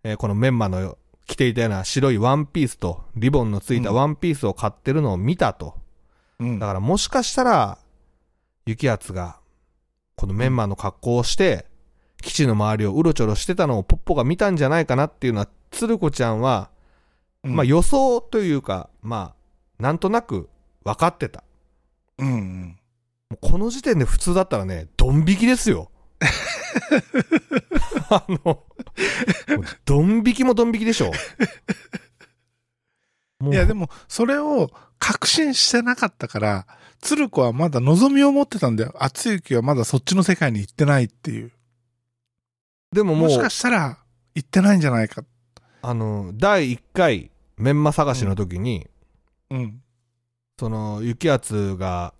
[0.02, 5.74] えーこのメンマの着ていたような白いワンピースと、リボンのついたワンピースを買ってるのを見たと。
[6.38, 6.58] うん。
[6.58, 7.78] だからもしかしたら、
[8.66, 9.40] 雪圧が、
[10.16, 11.64] このメンマの格好をして、
[12.20, 16.73] 基地の周りをうろちょろしてたのをポッポが見たんじゃないかなっていうのは、鶴子ちゃんは、うん
[17.44, 19.34] まあ予想というか、ま
[19.78, 20.48] あ、なんとなく
[20.84, 21.44] 分かってた。
[22.18, 22.78] うんうん。
[23.30, 25.90] もうこの時点で普通だったらね、ドン引きですよ。
[28.10, 28.62] あの、
[29.84, 31.10] ドン引きもドン引きでしょ。
[33.42, 36.66] いや、でも、それを確信してなかったから、
[37.00, 38.94] 鶴子はまだ望みを持ってたんだよ。
[38.98, 41.52] 厚雪はまだそっちの世界に行ってないっていう。
[42.92, 43.98] でももうもしか、したら、
[44.34, 45.24] 行ってないんじゃないか。
[45.82, 48.86] あの、第1回、メンマ探しの時に、
[49.50, 49.82] うん。
[50.58, 52.14] その、雪圧が、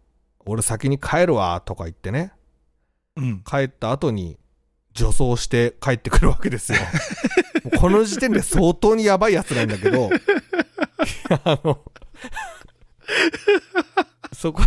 [0.47, 2.33] 俺先に帰るわ、とか言ってね、
[3.17, 3.45] うん。
[3.45, 4.39] 帰った後に、
[4.93, 6.79] 女装して帰ってくるわけですよ。
[7.79, 10.09] この時点で相当にやばいやつなんだけど、
[11.45, 11.81] あの、
[14.33, 14.63] そこ、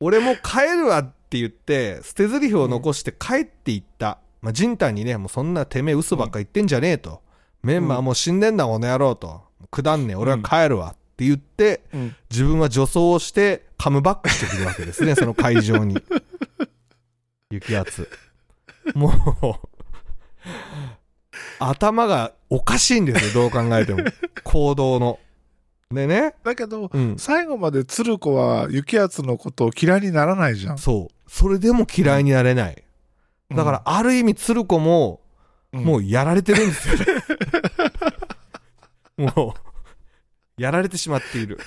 [0.00, 4.18] 俺も帰るわって言って、捨て台詞を残して帰っていった。
[4.40, 7.22] まあ、ジンタンにね、もうそんなてめえ嘘ばっか言ってんじゃねえと。
[7.64, 9.42] メンバーもう死んでんだ、この野郎と。
[9.70, 12.16] くだんねえ、俺は帰るわって言って、うん。
[12.30, 15.96] 自分は女装をしてカムバックしてくるわけですね、 その会場に。
[17.50, 18.08] 雪圧。
[18.94, 19.12] もう、
[21.58, 24.04] 頭がおかしいんですよ、どう考えても。
[24.44, 25.18] 行動の。
[25.90, 27.16] でね、だけど、うん。
[27.18, 30.78] 最後まで鶴子は雪圧のことを嫌いにならないじゃん。
[30.78, 31.30] そう。
[31.30, 32.84] それでも嫌いになれない。
[33.50, 35.20] だから、ある意味、鶴子も、
[35.72, 37.13] うん、もうやられてるんですよね。
[39.16, 39.54] も
[40.58, 41.58] う、やられてしまっている。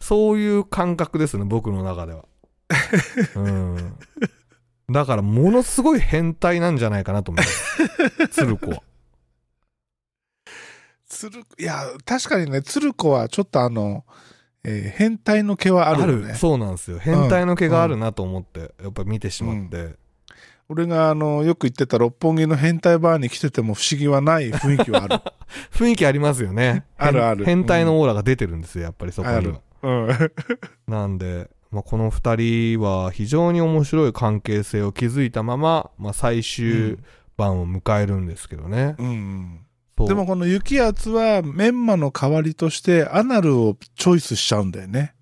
[0.00, 2.24] そういう感覚ですね、僕の中では。
[3.34, 3.96] うん。
[4.90, 8.28] だから、ものすごい変態なんじゃないかなと思います。
[8.28, 8.82] 鶴子は。
[11.08, 14.04] 鶴いや、確かにね、鶴子はちょっとあの、
[14.64, 16.34] えー変態の毛はあるよね。
[16.34, 16.98] そうなんですよ。
[16.98, 19.94] 変態の毛があるなと思って、やっぱ見てしまって。
[20.68, 25.16] 俺があの、よく言ってた六本木の変態バーに来てても不思議はない雰囲気はある。
[25.72, 26.84] 雰囲気ありますよね。
[26.98, 29.54] あるある変変態のオーラが出てるんですよ、やっぱりそこにはある。。
[29.82, 30.08] うん。
[30.92, 36.98] なんで、まあ、この二人は非常に面白い関係性を築いたまま、まあ、最終
[37.36, 38.96] 版を迎えるんですけどね。
[38.98, 39.60] うん。
[40.04, 45.14] でもこの雪圧はメンマの代わりとしてアナルをチョイスしちゃうんだよね。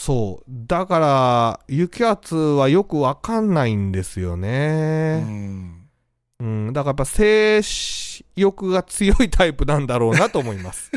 [0.00, 0.44] そう。
[0.48, 5.20] だから、雪圧はよくわかんないんですようね。
[5.20, 5.88] ん。
[6.40, 6.72] うん。
[6.72, 7.60] だからやっぱ性
[8.34, 10.90] 欲が強いタイプなんだろうなと思います。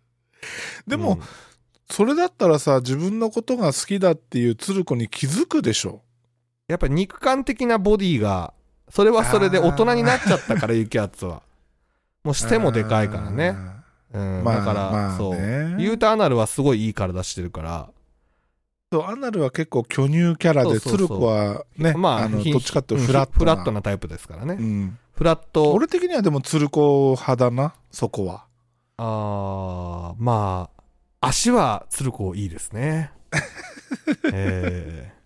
[0.88, 1.20] でも、うん
[1.90, 6.02] それだったらさ、自分のことが好きだっていう鶴子に気づくでしょ。
[6.68, 8.52] やっぱ肉感的なボディが、
[8.90, 11.42] それはそれで大人になっちゃったから、雪圧は。
[12.24, 13.56] もうしてもでかいからね。
[14.12, 14.44] うん。
[14.44, 14.56] まあ。
[14.58, 15.34] だから、まあそう。
[15.34, 17.88] ね、ユータアナルはすごいいい体してるから、
[18.90, 23.38] そうアナルは結構巨乳キャラで、そうそうそう鶴子はね、まあ、あの、ひどっちかっていううんとフラットな。
[23.38, 24.56] フラットなタイプですからね。
[24.58, 24.98] うん。
[25.12, 25.72] フラット。
[25.72, 28.46] 俺的にはでも鶴子派だな、そこは。
[28.96, 30.70] あー、ま
[31.20, 33.12] あ、足は鶴子いいですね。
[33.32, 33.40] え
[34.32, 35.17] えー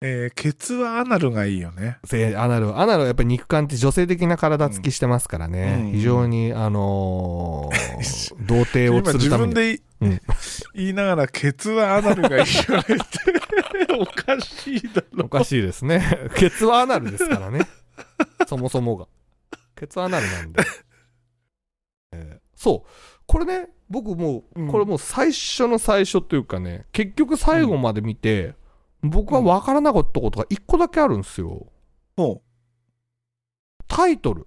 [0.00, 1.98] ケツはアナルがいいよね。
[2.36, 5.78] アナル、アナルはやっぱり肉感って女性的な体つきしてますからね。
[5.80, 9.54] うん非常に、あのー 童貞を釣るために。
[9.54, 10.20] 分でいうん
[10.74, 12.46] 言いながら、ケツはアナルがいいよね
[12.80, 13.94] って。
[13.98, 15.24] おかしいだろ。
[15.24, 16.28] おかしいですね。
[16.36, 17.60] ケツはアナルですからね。
[18.46, 19.06] そもそもが。
[19.74, 20.62] ケツはアナルなんで。
[22.12, 22.90] えーそう。
[23.26, 28.54] これね、僕もう、うんこれもう最初の最初というかね、結局最後まで見て、
[29.10, 31.66] 僕は分からなかったことが一個だけあるんですよ。
[32.16, 32.42] も
[33.88, 34.42] タイトル。
[34.42, 34.46] う。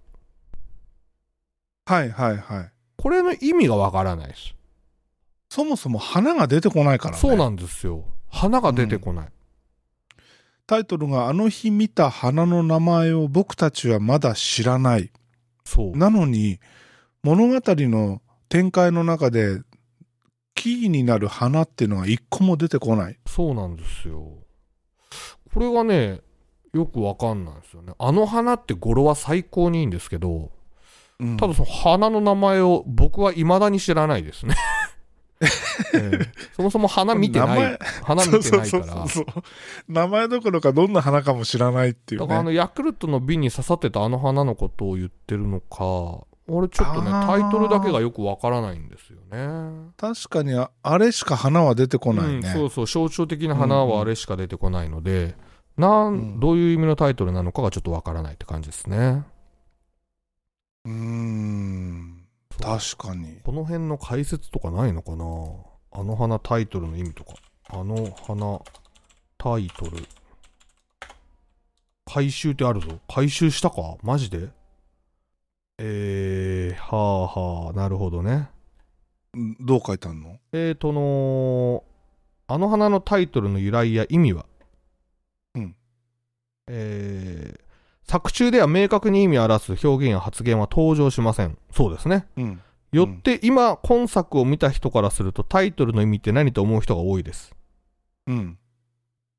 [1.85, 2.71] はいはいはい。
[2.97, 4.53] これの意味が分からないです。
[5.49, 7.21] そもそも花が出てこないからね。
[7.21, 8.05] そうなんですよ。
[8.29, 9.27] 花が出てこない。
[10.67, 15.11] タイトルがあの日見た花の名前を僕たちはまだ知らない。
[15.63, 15.97] そう。
[15.97, 16.59] なのに、
[17.23, 19.61] 物語の展開の中で、
[20.53, 23.17] キーになる花っていうのが一個も出てこない。
[23.25, 24.38] そうなんですよ。
[25.53, 26.21] これがね、
[26.73, 27.93] よくわかんないですよね。
[27.97, 30.51] あの花って語呂は最高にいいんですけど、
[31.19, 34.55] うんただその花の名前を僕は未だに知らないですね。
[35.93, 37.79] ええそもそも花見てない。
[38.03, 38.93] 花見てないそうから。
[38.93, 39.43] そうそうそう
[39.87, 42.27] 名前どころかどんな花かも知らないっていうね。
[42.27, 49.91] だからあのヤクルトの瓶に刺さってたあの花のことを言ってるのか、俺ちょっとね、タイトルだけがよくわからないんですよね。
[49.97, 52.35] 確かにああれしか花は出てこないね。
[52.35, 55.35] うん、そうそう、象徴的な花はあれしか出てこないので、
[55.77, 59.23] なん、うんどういう意味のタイトルなのかがちょっとわからないって感じですね。
[60.85, 62.25] うーん。
[62.61, 63.37] 確かに。
[63.45, 65.25] この辺の解説とかないのかな？
[65.91, 67.33] あの花タイトルの意味とか。
[67.69, 68.59] あの花
[69.37, 70.05] タイトル。
[72.05, 72.87] 回収ってあるぞ。
[73.07, 73.95] 回収したか？
[74.03, 74.49] マジで？
[75.81, 78.49] えー、はあはあ、なるほどね。
[79.33, 80.37] うんどう書いてあるの？
[80.51, 81.83] えーとの、
[82.47, 84.45] あの花のタイトルの由来や意味は、
[85.55, 85.75] うん
[86.67, 87.59] えー
[88.09, 91.59] 作中では明確に意味を表す表現や発言は登場しません。
[91.71, 92.25] そうですね。
[92.37, 92.61] うん。
[92.91, 97.53] よって今今作を見た人からするとタイトルの意味って何と思う人が多いです、
[98.25, 98.57] うん。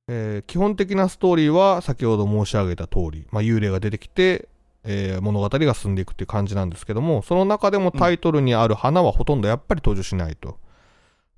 [0.07, 4.49] えー基本的なストーリーは先ほど申し上げた通り、まあ、幽霊が出てきて、
[4.85, 10.59] えー物語が進んでいくっていう感じなんですけどもその中でもタイトルにある花はほとんどやっぱり登場しないと、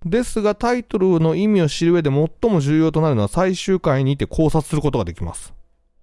[0.05, 5.55] ですがタイトルの意味を知る上で最も重要となるのは最終回にて考察することができます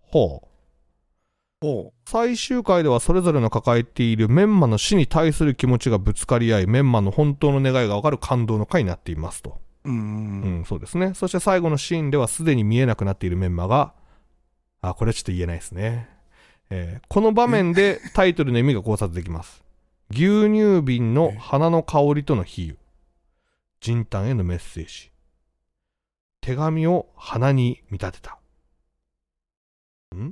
[0.01, 0.49] ほう
[1.61, 9.59] ほ最終回ではそれぞれの抱えているメンマの死に対する気持ちがぶつかり合い、メンマの本当の願いがわかる感動の回になっていますと。
[9.83, 9.89] う。
[9.89, 9.95] うん。
[9.95, 11.13] ううんん、そうですね。
[11.15, 13.93] そして最後のシーンではすでに見えなくなっているメンマが、
[14.79, 16.07] あ、これはちょっと言えないですね。
[16.69, 19.63] えーこの場面でタイトルの意味が考察できます。
[20.11, 22.77] 牛乳瓶の花の香りとの比喩。
[23.81, 25.11] 人丹へのメッセージ。
[26.41, 28.37] 手紙を花に見立てた。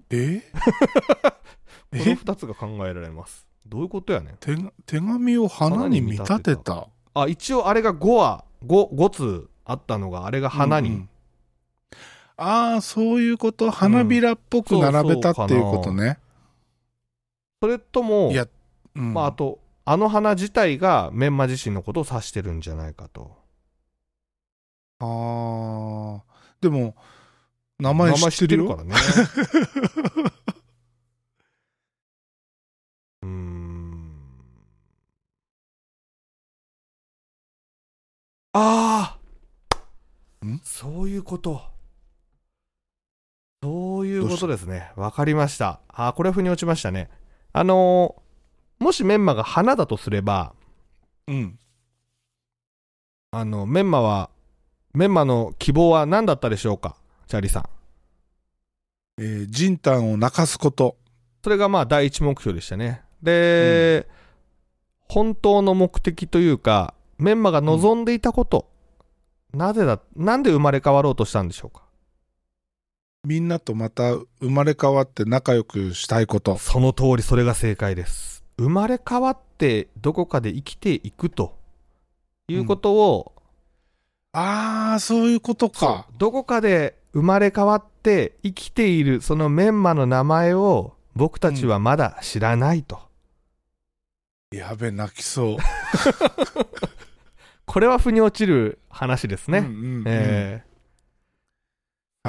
[0.10, 0.41] え？
[1.91, 2.15] このえ？
[2.15, 3.47] 二つが考えられます。
[3.65, 4.38] どういうことやねん。
[4.38, 6.88] 手紙を花に見立てた。
[7.13, 10.89] あ、一応あれが5話、5、5通あったのが、あれが花に。
[10.89, 11.10] うんうん
[12.39, 16.19] ああ、そういうこと花びらっぽく並べたっていうことね。
[17.62, 18.48] それとも、いや
[18.96, 23.36] うんまあ、あと、あの花自体がメンマ自身のことを指してるんじゃないかと。
[25.00, 26.22] あー
[26.62, 26.96] でも、
[27.80, 28.76] 名前知ってるよ。
[28.76, 28.96] からね。
[33.22, 34.22] うーん。
[38.54, 39.17] あ
[40.41, 40.60] あん？
[40.63, 41.62] そういうこと。
[43.63, 44.91] そういうことですね。
[44.96, 45.80] わかりました。
[45.89, 47.10] あーこれは腑に落ちましたね。
[47.58, 48.28] あのー
[48.80, 50.54] もしメンマが花だとすれば、
[51.28, 51.58] うん。
[53.32, 54.30] あの、メンマは、
[54.93, 56.96] メンマの希望は何だったでしょうか？
[57.26, 57.63] チャーリーさん。
[59.17, 60.96] えー、ジンタンを泣かすこと。
[61.43, 63.02] それがまあ第一目標でしたね。
[63.24, 64.08] で、
[65.10, 68.70] 本当の目的というか、メンマが望んでいたこと、
[69.56, 71.87] なぜだ、なんで生まれ変わろうとしたんでしょうか？
[73.26, 76.58] みんなとまた生まれ変わって仲良くしたいこと。
[76.58, 78.44] その通りそれが正解です。
[78.58, 81.58] 生まれ変わってどこかで生きていくと
[82.48, 83.34] いうことを、
[84.32, 86.08] ああ、そういうことか。
[86.18, 93.00] どこかで生まれ変わって生きているそのメンマの名前を僕たちはまだ知らないと。
[94.52, 95.58] やべ、泣きそう。
[97.65, 99.60] これは腑に落ちる話ですね。
[99.60, 100.67] うんうんうんええ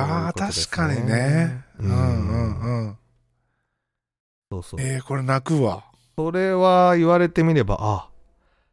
[0.01, 1.65] ああ、確かにね。
[1.79, 2.99] うんうんうん。
[4.51, 4.81] そうそう。
[4.81, 5.85] えー、これ泣くわ。
[6.17, 8.09] それは言われてみれば、あ、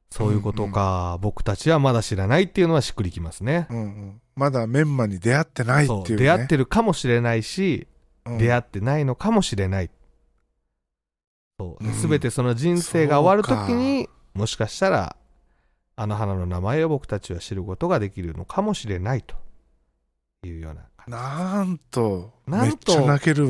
[0.10, 3.68] そういうことか、僕たちはまだ知らないっていうのはしっくりきますね。
[3.70, 4.22] うんうん。
[4.36, 6.06] まだメンマに出会ってないっていう、ね。
[6.08, 7.96] そう出会ってるかもしれないし、うん
[8.40, 9.92] 出会ってないのかもしれない。
[11.60, 15.16] そううんすべてその人生が終わるときに、もしかしたら、
[15.96, 19.36] あの花の名前を僕たちは知ることができるのかもしれないと
[20.44, 23.06] いうような感なんと、なんと。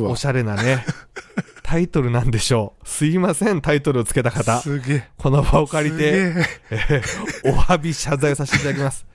[0.10, 0.86] おしゃれなね、
[1.64, 2.88] タイトルなんでしょう。
[2.88, 4.60] すいません、タイトルをつけた方。
[4.60, 5.10] すげえ。
[5.18, 9.06] この場を借りて、ええーお詫び謝罪をさせていただきます。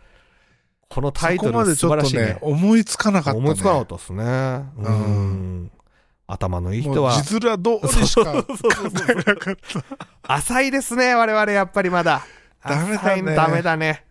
[0.89, 2.39] このタイトルでちょっと素晴らしいねね、。
[2.41, 3.39] 思いつかなかった、ね。
[3.39, 4.25] 思いつかなかったですね。
[4.25, 5.71] うん。
[6.27, 7.21] 頭のいい人は。
[7.23, 8.47] 字面通りしか考
[9.09, 9.57] えなかっ
[10.25, 10.35] た。
[10.35, 12.23] 浅いですね、我々やっぱりまだ。
[12.65, 14.05] ダメだねダメだね。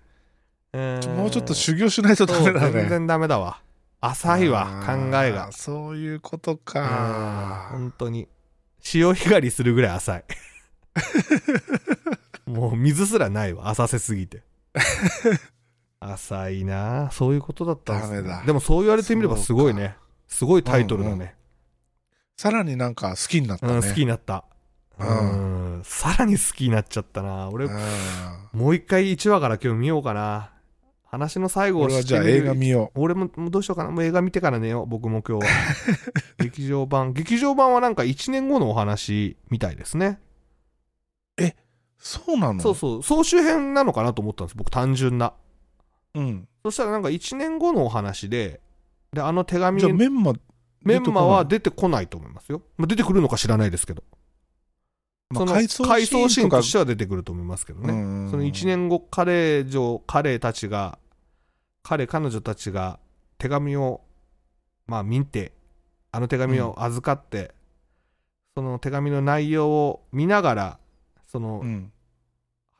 [0.71, 2.71] うんもうちょっと修行しないとダメだね。
[2.71, 3.59] 全然ダメだわ。
[4.01, 5.51] 浅いわ、考えが。
[5.51, 7.69] そういうことうんか。
[7.71, 8.27] 本当に。
[8.81, 10.23] 潮干狩りするぐらい浅い。
[12.49, 14.43] もう水すらないわ、浅瀬すぎて。
[15.99, 19.97] 浅いなそういうことだったんですねダメだでもそう言われてみればすごいね。
[20.27, 21.35] すごいタイトルだね。
[22.37, 23.73] さらになんか好きになったね。
[23.73, 24.45] うん、好きになった。
[24.97, 25.07] うう
[25.79, 25.81] ん。
[25.83, 27.79] さらに好きになっちゃったな俺、うん
[28.53, 30.51] もう一回1話から今日見ようかな。
[31.11, 33.89] 話の最後を知ってみるじゃあ映画見よ俺もどうしようかな。
[33.89, 34.85] もう映画見てから寝よう。
[34.85, 35.51] 僕も今日は。
[36.39, 37.13] 劇場版。
[37.13, 40.19] 劇場版はなんか1年後のお話みたいですね。
[41.37, 41.43] う。
[41.97, 42.61] そうなの？
[42.61, 43.03] そうそう。
[43.03, 44.57] 総集編なのかなと思ったんです。
[44.57, 45.33] 僕単純な。
[46.13, 46.47] うん。
[46.63, 48.61] そしたらなんか1年後のお話で、
[49.11, 50.33] で、あの手紙じゃあメンマ、
[50.83, 52.61] メンマは出出てこないと思いますよ。
[52.77, 54.03] まあ、出てくるのか知らないですけど。
[55.31, 57.93] まあその回想回想シーンととしては出てくると思いますけどね。
[57.93, 60.98] ねその1年後、彼女、彼たちが、
[61.83, 62.99] 彼、彼女たちが
[63.37, 64.01] 手紙を、
[64.87, 65.53] まあ見て、
[66.11, 67.53] あの手紙を預かって、
[68.55, 70.79] その手紙の内容を見ながら、
[71.27, 71.91] そのうん。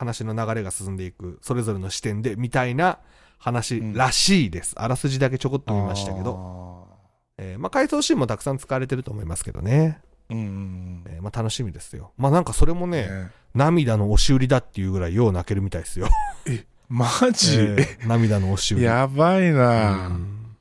[0.00, 2.98] 話の流れが進んでいく、それぞれの視点で、みたいな
[3.36, 4.74] 話らしいです。
[4.78, 6.88] あらすじだけちょこっと見ましたけど、ど。
[7.36, 10.00] えーまあ回想シーンもたくさん使われてると思いますけどね。
[10.30, 12.12] うんうんえーまあ楽しみですよ。
[12.16, 12.90] まあなんかそれもうん。
[12.90, 16.08] ね、ね涙の押し売りだっていうぐらいよう泣けるみたいですよ。
[16.90, 17.60] マジ？
[17.60, 18.84] えー 涙の押し売り。
[18.84, 20.56] やばいなうん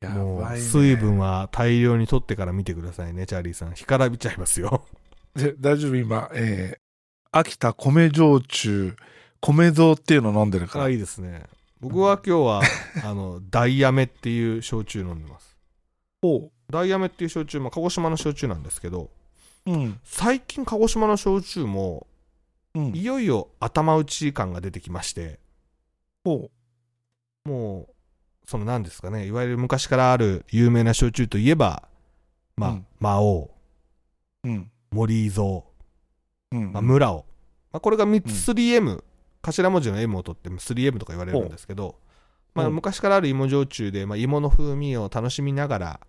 [0.00, 0.60] やもうばいね。
[0.60, 3.74] 水分は大量に取ってから見てくださいね、チャーリーさん。
[3.74, 4.84] 干からびちゃいますよ。
[5.34, 6.78] で大丈夫今、えー、
[7.32, 8.96] 秋田米焼酎、
[9.40, 10.84] 米蔵っていうの飲んでるから。
[10.84, 11.44] あいいですね。
[11.80, 12.62] 僕は今日は、
[13.02, 15.56] あの、ダイヤメっていう焼酎飲んでます。
[16.22, 19.10] おうダイヤメっていう焼酎、まあ、鹿児島の焼酎なんですけど、
[19.66, 19.98] うん。
[20.04, 22.06] 最近鹿児島の焼酎も、
[22.74, 22.96] うん。
[22.96, 25.38] いよいよ頭打ち感が出てきまして、
[27.44, 27.94] もう、
[28.48, 31.88] その何ですかね、いわゆる昔からある有名な焼酎といえば、
[32.56, 32.86] まあ、うん。
[33.00, 33.50] 魔王、
[34.44, 34.70] うん。
[34.90, 35.62] 森伊蔵、
[36.52, 36.72] うん。
[36.72, 37.24] まあ、村尾、
[37.72, 39.02] まあ、これが3つ 3M、
[39.42, 41.96] 頭文字の M を取って 3M とか言われるんですけど、
[42.54, 46.00] まあ、うん昔からある芋焼酎で、まあ、芋の風味を楽しみながら、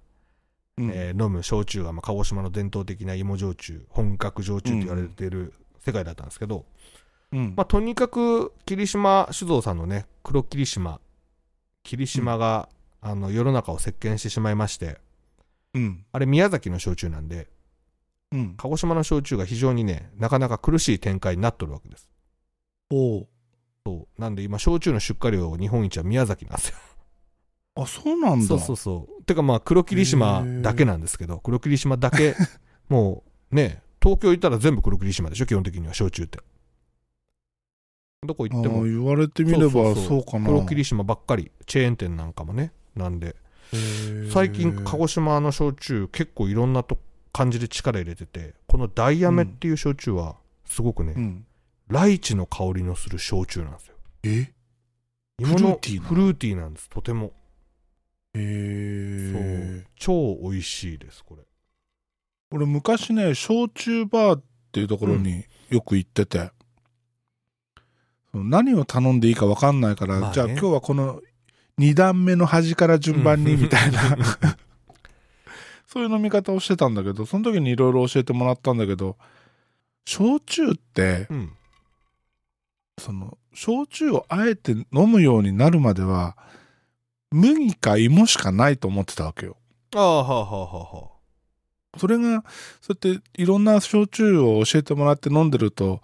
[0.78, 0.92] うん。
[0.92, 5.54] えー飲む焼酎が、まあ、鹿児島の伝統的な芋焼酎本格焼酎と言われている
[5.86, 6.66] 世界だったんですけど、
[7.32, 7.54] うん。
[7.56, 11.00] まあ、とにかく霧島酒造さんのね黒霧島
[11.84, 12.70] 霧島が、
[13.02, 14.98] あの世の中を席巻してしまいまして
[15.74, 16.06] うん。
[16.12, 17.50] あれ宮崎の焼酎なんで
[18.32, 18.56] うん。
[18.56, 22.10] 鹿児島の焼酎が非常にねなかなか苦しい展開になっとるわけです
[22.90, 23.28] おう
[23.86, 26.78] そうなんで今焼酎の出荷量日本一は宮崎なんですよ
[27.76, 28.46] あ、そうなんだ。
[28.46, 32.36] そうそうそうてかまあ黒霧島だけなんですけど黒霧島だけ
[32.88, 35.46] もうね東京行ったら全部黒霧島でしょ？
[35.46, 36.40] 基本的には焼酎って
[38.26, 38.84] どこ行っても。
[38.84, 40.46] 言われてみればそうかな。
[40.46, 41.52] 黒霧島ばっかり。
[41.66, 42.74] チェーン店なんかもね。
[42.96, 43.36] なんで。
[44.32, 47.00] 最近鹿児島の焼酎結構いろんなと
[47.32, 50.36] 感じで力入れててこのダイヤメっていう焼酎は
[50.66, 51.46] すごくね、うん。
[51.88, 53.96] ライチの香りのする焼酎なんですよ。
[54.24, 54.54] え？
[55.40, 56.90] 芋のフルーティーなフルーティーなんです。
[56.90, 57.34] とても。
[58.36, 59.86] へえ。
[59.96, 61.42] 超美味しいですこれ
[62.54, 66.52] 俺昔ね、焼酎バーっていうところによく行ってて、
[68.32, 70.34] その何を頼んでいいか分かんないから、まあね。
[70.36, 71.20] じゃあ今日はこの
[71.80, 74.00] 2段目の端から順番にみたいな、
[75.88, 79.18] そういう飲み方をしてたんだけど、その時にいろいろ教えてもらったんだけど、
[80.06, 81.54] 焼酎って、うん。
[83.00, 86.38] その、焼酎をあえて飲むようになるまでは、
[87.32, 89.58] 麦か芋しかないと思ってたわけよ。
[89.96, 91.13] ああはあはあはあは
[91.98, 92.44] それが、
[92.82, 96.02] そうやっていろんな焼酎を教えてもらって飲んでると、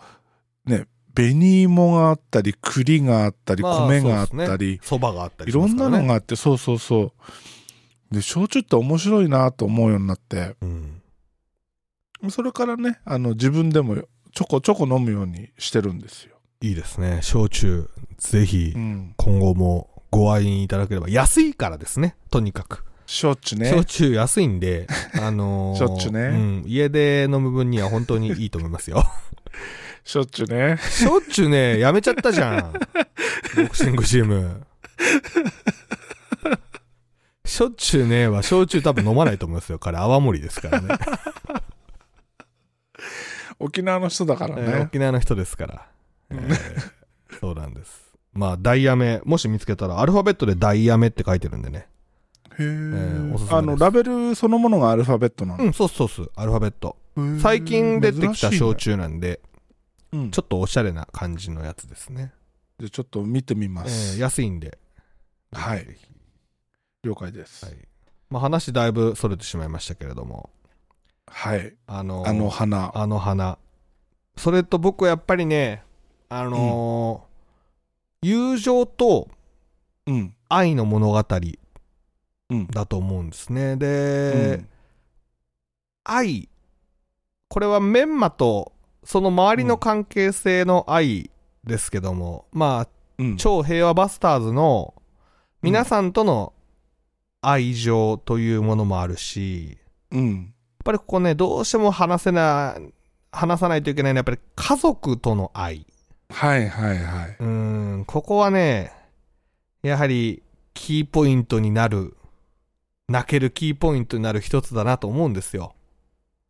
[0.65, 0.85] ね、
[1.15, 7.13] 紅芋があったり、栗があったり、まあ米があったり、そばがあったりいろんなのがあって、そうそうそ
[8.11, 8.13] う。
[8.13, 11.01] で、焼酎って面白いなと思うようになって、うん
[12.29, 13.95] それからね、あの、自分でも
[14.33, 16.35] ちょこちょこ飲むようにしてるんですよ。
[16.59, 17.19] いいですね。
[17.21, 19.13] 焼酎、ぜひう、ん。
[19.15, 21.07] 今後もご愛飲いただければ。
[21.09, 22.83] 安いからですね、とにかく。
[23.11, 23.85] 焼酎ね焼。
[23.85, 24.85] 酎安いんで、
[25.19, 29.03] あのー焼酎ねうん、家で飲む分には本当にいいと思いますよ。
[30.03, 30.77] 焼酎ね。
[30.77, 32.73] 焼酎ね、やめちゃったじゃん。
[33.57, 34.61] ボクシングジム。
[37.45, 39.79] 焼酎ねは焼酎多分飲まないと思いますよ。
[39.79, 40.95] 彼、泡盛ですからね。
[43.57, 44.81] 沖縄の人だからえーね。
[44.83, 45.87] 沖縄の人ですから。
[46.29, 46.91] えー
[47.39, 48.09] そうなんです。
[48.33, 51.87] まあ、ダイヤメ、もし見つけたら、アルファベットでダイヤメって書いてるんでね。
[52.59, 53.57] へーおすすめですえ。
[53.57, 55.63] あの、ラベルそのものがアルファベットなの？
[55.63, 56.97] うん、そうそうそう、アルファベット。
[57.41, 58.75] 最近出てきた焼。
[58.75, 59.41] 酎なんで、
[60.13, 62.33] うんちょっとおしゃれな感じのやつですね。
[62.79, 64.17] じゃあちょっと見てみまえす。
[64.17, 64.77] ー安いんで。
[65.51, 65.85] はい
[67.03, 67.71] 了解ですは。
[67.71, 67.75] い。
[68.29, 70.49] まあ、話だいぶそれてしまいましたけれども、
[71.27, 71.73] はい。
[71.87, 72.91] あのあの花。
[72.95, 73.57] あの花。
[74.37, 75.83] それと僕はやっぱりね、
[76.29, 79.29] あのー友情と
[80.07, 80.33] うん。
[80.49, 81.58] 愛の物語うん。
[82.71, 83.73] だと思うんですね。
[83.73, 84.67] うで、ん
[86.03, 86.49] 愛。
[87.47, 88.73] これはメンマと
[89.03, 91.31] その周りの関係性の愛
[91.63, 92.87] ですけども、まあ、
[93.17, 93.37] うん。
[93.37, 94.93] 超平和バスターズの
[95.61, 96.53] 皆さんとの
[97.41, 99.77] 愛情というものもあるし、
[100.11, 100.35] うん。
[100.35, 100.45] やっ
[100.85, 102.93] ぱりここね、どうしても話せない、
[103.31, 105.85] 話さないといけないのはやっぱり家族との愛。
[106.29, 107.35] はいはいはい。
[107.39, 107.45] うー
[107.97, 108.91] ん、ここはね、
[109.83, 110.43] やはり
[110.73, 112.15] キーポイントになる、
[113.09, 115.73] 泣けるキーポイントになる一つだなと思うんですよ。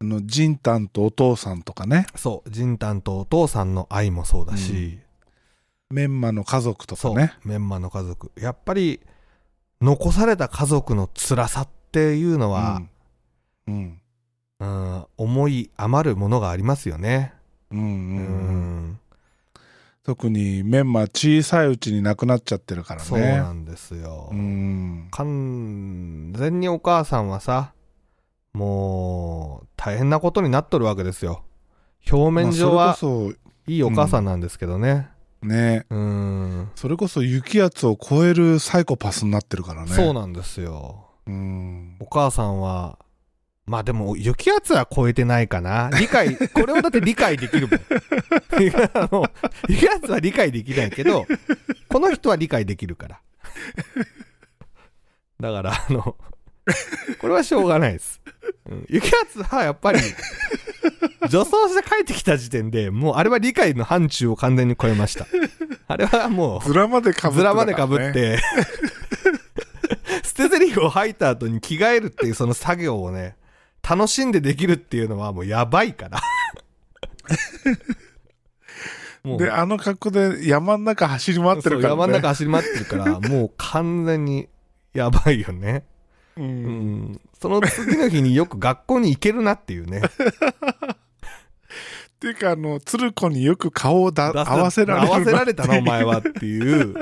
[0.01, 2.05] あの、ジンタンとお父さんとかね。
[2.16, 4.99] そう、ジンタンとお父さんの愛もそうだし、
[5.89, 7.34] メンマの家族とそう、かね。
[7.43, 8.32] メンマの家族。
[8.38, 8.99] やっぱり、
[9.82, 12.82] 残された家族の辛さっていうのは、
[13.68, 14.01] うん。
[14.60, 17.34] うん、思い余るものがありますよね。
[17.72, 17.80] うん。
[17.80, 17.86] うん。
[17.86, 18.89] ううんうん。
[18.91, 18.99] ん、
[20.10, 23.05] 特にメンマ小さいうちに亡くなっちゃってるからね。
[23.05, 24.30] そうなんですよ。
[24.32, 25.07] うん。
[25.12, 27.74] 完全にお母さんはさ、
[28.53, 31.43] もう、大変なことになっとるわけですよ。
[32.12, 32.97] 表面上は
[33.68, 35.10] いいお母さんなんですけどね。
[35.43, 35.86] そ、ね。
[35.91, 36.72] うん。
[36.74, 39.91] それこそ雪圧を超えるサイコパスになってるからね。
[39.91, 41.05] そうなんですよ。
[41.28, 41.97] うん。
[41.99, 42.97] お母さんは、
[43.70, 45.91] まあでも、雪圧は超えてないかな。
[45.99, 47.80] 理解、 これをだって理解できるもん。
[48.95, 49.32] あの、
[49.67, 51.28] 雪圧は理解できないけど、
[51.88, 53.20] この人は理解できるから。
[55.39, 56.15] だから、あの、
[57.20, 58.20] これはしょうがないです。
[58.72, 59.99] うん雪圧はやっぱり、
[61.30, 65.28] 女装して帰ってきた時点で、もうあれは理解の範疇を完全に超えました。
[65.88, 68.13] あれはもう、ズラまでかぶってねまでかぶっ。
[68.13, 68.39] て、
[70.26, 73.36] 捨て台詞を吐いた後に着替えるっていうその作業をね、
[73.88, 76.19] 楽しんでできるっていうのはもうやばいから。
[79.38, 81.99] で、あの格好で山の中走り回ってるから、ね。
[81.99, 84.47] 山の中走り回ってるから、もう完全に
[84.93, 85.84] やばいよね。
[86.38, 86.41] う。
[86.41, 86.49] うん
[87.11, 87.21] ん。
[87.39, 90.01] その次の日によく学校に行けるなっていうね。
[92.19, 96.15] っていうか、あの、鶴子によく顔をだ合わせられる合わせられたな、お前は。
[96.15, 96.95] はっていう。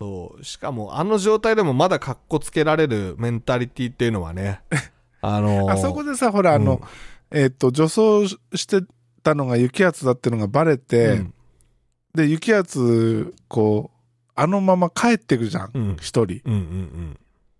[0.00, 0.44] そう。
[0.44, 4.60] しかも、あの状態でもまだ格好つけられるメンタリティっていうのはね、
[5.20, 6.80] あのーあそこでさ、ほら、あの、
[7.30, 8.82] えっ、と、女装して
[9.22, 11.34] たのが雪圧だってのがバレて、うん
[12.14, 13.98] で、雪圧、こう、
[14.34, 16.40] あのまま帰ってくじゃん、うん一人。
[16.44, 17.16] うんうん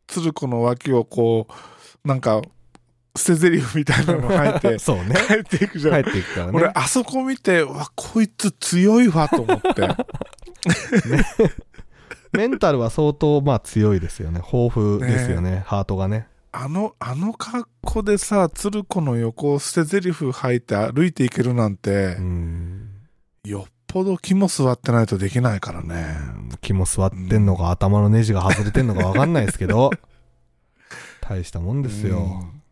[0.08, 1.46] 鶴子の脇をこ
[2.04, 2.40] う、なんか、
[3.14, 4.60] 捨て台詞みたいなの吐いうん。
[4.60, 5.14] て、 そうね。
[5.28, 6.02] 帰っていくじゃん。
[6.02, 6.72] 帰っていくから俺、ね。
[6.74, 9.88] あそこ見て、うわ、こいつ強いわと思って。
[12.32, 14.40] メンタルは相当、まあ強いですよね。
[14.52, 15.62] 豊富ですよね。
[15.66, 16.26] ハートがね。
[16.52, 22.88] あの、あの格好でさ、鶴子の横を捨て台詞吐いて歩いていけるなんてう、ん。
[23.44, 26.16] よっぽど肝座ってないとできないからね。
[26.60, 29.90] 気も座ってんのか、頭のネジが外れてんのかわかんないですけど、
[31.20, 32.18] 大したもんですよ。
[32.18, 32.62] うん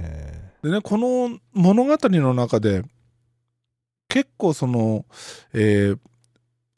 [0.00, 2.84] えでね、この物語の中で、
[4.08, 5.04] 結構その、
[5.52, 5.98] えー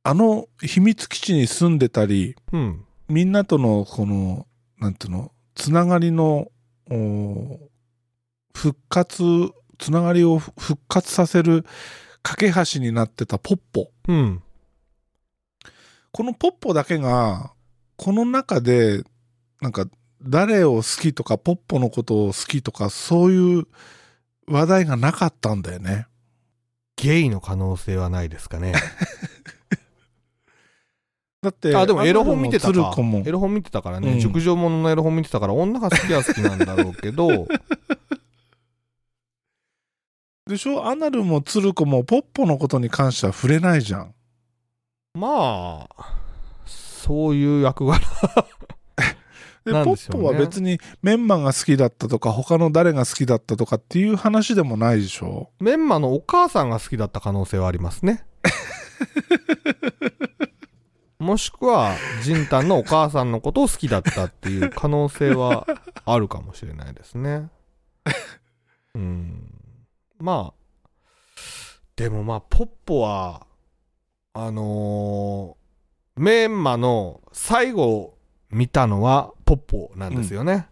[0.03, 2.85] あの秘密基地に住んでたり、ーうん。
[3.09, 4.47] みんなとのこの、
[4.79, 5.31] なんていうの、
[5.61, 6.51] つながりの、
[6.91, 7.61] お
[8.55, 9.23] 復活、
[9.79, 11.67] つながりを復活させる
[12.23, 13.91] 架け橋になってたポッポ。
[14.09, 14.43] うん。
[16.13, 17.53] このポッポだけが、
[17.97, 19.03] この中で、
[19.61, 19.85] なんか、
[20.23, 23.67] 誰を好きとか、ポッポのことを好きとか、そういう
[24.49, 26.07] 話題がなかったんだよね。
[26.97, 28.73] ゲイの可能性はないですかね。
[31.43, 32.95] だって、あ、でもエロ本見てたか。
[33.25, 34.13] エロ本見てたからね。
[34.13, 37.47] うん熟女もののエロ本見てたから、女が好きは好きなんだろうけど、
[40.47, 40.87] でしょ？
[40.87, 44.15] アナルもツルコもポッポのことに関しては触れないじゃん。
[45.15, 46.15] まあ、
[46.67, 48.01] そういう役柄。
[49.65, 55.51] で、なんポッポは別にメンマが好きだったとか、他の誰が好きだったとかっていう話でもないでしょ？
[55.61, 58.25] メンマのお母さんが好きだった可能性はありますね。
[61.21, 65.67] もしくは、ジンタンのお母さんのことを好きだったっていう可能性は
[66.07, 67.51] あるかもしれないですね。
[68.95, 69.55] うん。
[70.19, 71.41] まあ、
[71.95, 73.47] でもまあ、ポッポは、
[74.33, 75.61] あのー
[76.17, 78.15] メンマの最後
[78.51, 80.67] 見たのはポッポなんですよね。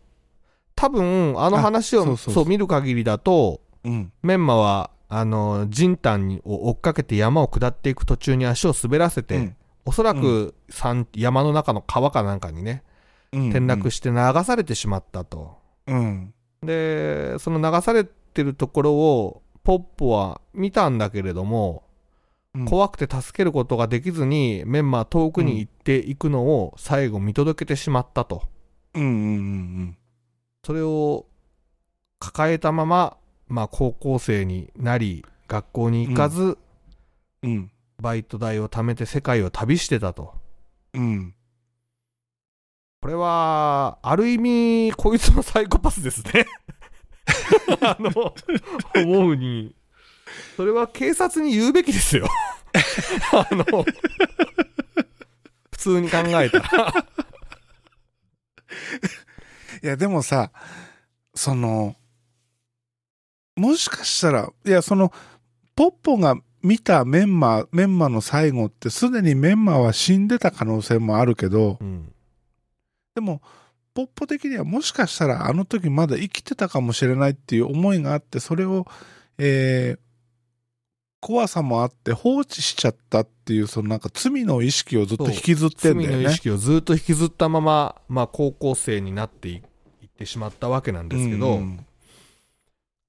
[0.74, 4.12] 多分、あの話をあそう見る限りだと、うん。
[4.22, 9.56] メンマは、あの、ジンタンを追っかけて山を下っていく途中に足を滑らせて、うん
[9.88, 12.82] おそらく山山の中の川かなんかにね、
[13.32, 15.56] うん転落して流されてしまったと。
[15.86, 16.34] うん。
[16.62, 21.84] で、その流されてるところを、ポッポは見たんだけれども、
[22.54, 28.42] うん怖くて助けることができずに、メンマは遠くに行っていくのを最後見届けてしまったと。
[28.94, 29.12] うんうんう
[29.84, 29.96] ん
[30.64, 31.24] それを
[32.18, 33.16] 抱えたまま、
[33.46, 36.58] まあ高校生になり、学校に行かず、うん。
[37.42, 37.70] うん。
[38.00, 40.34] バイト代を貯めて世界を旅してたと。
[40.94, 41.34] うん。
[43.00, 46.46] これは、ある意味、こいつのサイコパスですね。
[47.80, 48.34] あの、
[48.94, 49.74] 思うに。
[50.56, 52.28] それは警察に言うべきですよ。
[53.32, 53.64] あの、
[55.70, 57.06] 普通に考えたら。
[59.82, 60.52] いや、でもさ、
[61.34, 61.96] その、
[63.56, 65.12] もしかしたら、いや、その、
[65.74, 72.12] ポッポが見たメンマ、メンマの最後って、すでにメンマは死んでた可能性もあるけど、うん。
[73.14, 73.42] でも、
[73.94, 78.86] ポッポ的にはもしかしたらあの時まだ生きてたかもしれないっていう思いがあって、それを、
[79.38, 80.08] えー
[81.20, 86.24] 怖さもあって放置しちゃったっていう、そのなんか罪の意識をずっと引きずって罪んだよね。
[86.24, 91.84] の意識をずっと引きずったまま、まあ高校生になっていいってしまったわけなんですけど、うん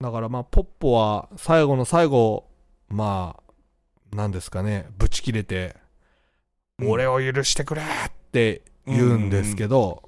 [0.02, 2.49] だからまあ、ポッポは最後の最後、
[2.90, 3.36] ま
[4.12, 5.76] あ、なんですかね、ぶち切れて、
[6.80, 7.86] うん俺を許してくれっ
[8.32, 10.04] て言うんですけど、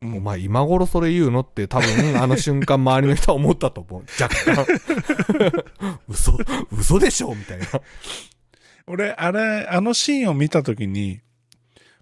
[0.00, 4.04] うんお前今頃それ言うのって多分あの瞬間周りの人は思ったと思う。
[4.20, 4.66] 若干。
[6.08, 6.36] 嘘、
[6.70, 7.66] 嘘でしょみたいな。
[8.86, 11.20] 俺、あれ、あのシーンを見たときに、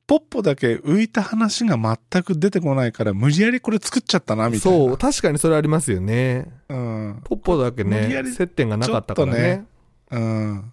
[0.09, 4.79] ポッポだけ浮いた話が全く出てこないから、無理やりこれ作っちゃったな、みたいな。
[4.79, 6.49] そう、確かにそれありますよね。
[6.69, 7.21] うん。
[7.25, 9.57] ポッポだけね、接点がなかったからね。
[9.57, 9.72] ちょ
[10.13, 10.73] うん。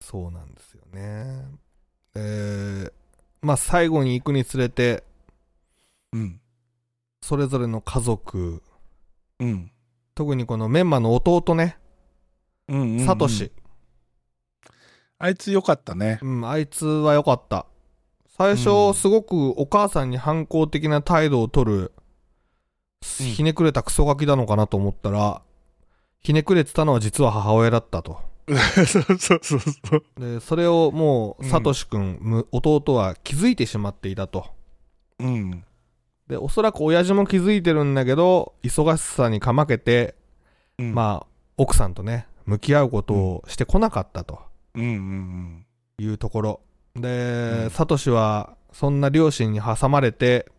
[0.00, 1.44] そうなんですよね。
[2.14, 2.92] えー、
[3.42, 5.02] まあ最後に行くにつれて、
[6.12, 6.40] うん。
[7.20, 8.62] それぞれの家族、
[9.40, 9.70] うん。
[10.14, 11.76] 特にこのメンマの弟ね、
[12.68, 13.50] うんうんうんサトシ。
[15.18, 16.18] あいつよかったね。
[16.22, 17.66] うん、あいつは良かった。
[18.36, 21.90] 最うん初、すごくお母さんに反抗的な態度を取る、うん
[23.04, 25.42] ひねくれたクソガキなのかなと思ったら、
[26.24, 28.18] ひねくれてたのは実は母親だったと。
[28.48, 30.04] そうそうそうそう。
[30.18, 34.46] で、それをもう、うんサトシ君、む弟は気づいてしまっていたと。
[35.18, 35.64] うん。
[36.26, 40.14] で、おそらく親父も気づいてるんだけど、忙しさにかまけて、
[40.78, 41.26] うん、まあ、
[41.58, 44.40] 奥さんとね、向き合うことをしてこなかったと
[44.74, 45.66] うんうん
[45.98, 46.60] いうところ。
[46.96, 50.50] でう、んサトシは、そんな両親に挟まれて、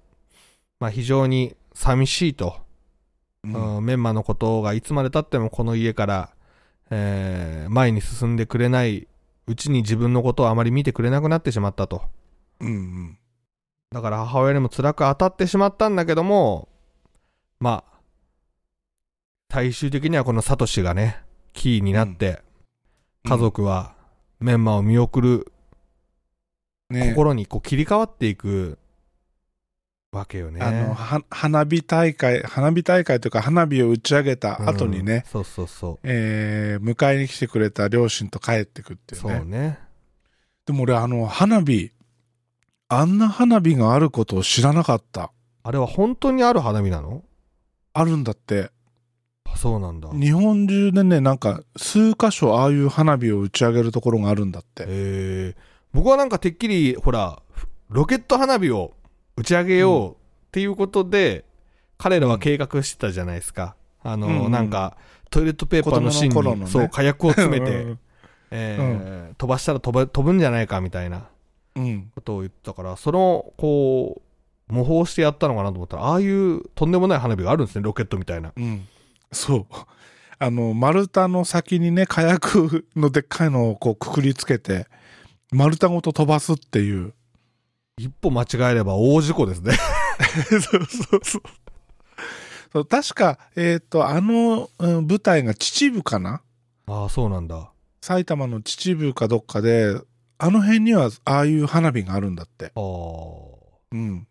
[0.79, 2.64] まあ非常に寂しいと。
[3.45, 3.53] うん。
[3.55, 6.29] ううんんメンマのことがいつまで経ってもこの家から、
[6.89, 9.07] えー前に進んでくれない
[9.47, 12.03] うちに自分のことをあまり見てくれなくなってしまったと。
[12.59, 13.17] うん
[13.91, 16.67] だから母親にも辛く当たってしまったんだけども、
[17.59, 17.99] まあ、
[19.51, 21.21] 最終的にはこのサトシがね、
[21.53, 22.41] キーになって、
[23.23, 23.95] 家族は
[24.39, 25.51] メンマを見送る
[26.89, 28.77] ね心にこう切り替わっていく
[30.15, 30.61] わけよね。
[30.61, 39.17] あの、は花火大会、花火大会というか花火を打ち上げた後にね、うんそうそうそえー迎えに来てくれた両親と帰ってくってう。
[39.17, 39.37] いうね。
[39.39, 39.79] そうね。
[40.65, 41.91] でも俺あの花火、
[42.87, 45.31] あんな花火があることを知らなかった。
[45.63, 47.23] あれは本当にある花火なの？
[47.93, 48.71] あるんだって。
[49.45, 50.09] あそうなんだ。
[50.11, 54.85] 日本中でね、なんか数箇所ああいう花火を打ち上げるところがあるんだって。
[54.87, 55.61] えー、
[55.93, 57.41] 僕はなんかてっきり、ほら、
[57.89, 58.93] ロケット花火を
[59.37, 60.15] 打ち上げようっ
[60.51, 61.45] ていうことで、
[61.97, 63.75] 彼らは計画してたじゃないですか。
[64.03, 64.97] あの、うんうんなんか、
[65.29, 67.99] トイレットペーパーの芯に、子供の頃のねそう、火薬を詰めうてん、
[68.51, 71.27] えー飛ばしたら飛ぶ飛ぶんじゃないかみたいな
[71.75, 72.11] うん。
[72.15, 74.21] ことを言ってたから、その、こ
[74.69, 78.53] う、模倣してやったのかなと思ったら、ああいうとんでもない花火があるんですね、ロケットみたいな。
[78.55, 78.87] うん。
[79.31, 79.65] そう。
[80.39, 84.87] あの、丸太の先にね、火薬のでっかいのをこうくくりつけて、
[85.51, 87.13] 丸太ごと飛ばすっていう。
[87.97, 89.73] 一歩間違えれば大事故ですね。
[90.49, 91.41] そうそうそう。
[92.73, 96.41] そう確か、えっ、と、あの、うん舞台が秩父かな？
[96.87, 97.71] ああ、そうなんだ。
[98.01, 99.97] 埼玉の秩父かどっかで、
[100.37, 102.65] あの辺にはああいう花火があるんだって。
[102.65, 102.81] ああ、
[103.93, 104.27] うん。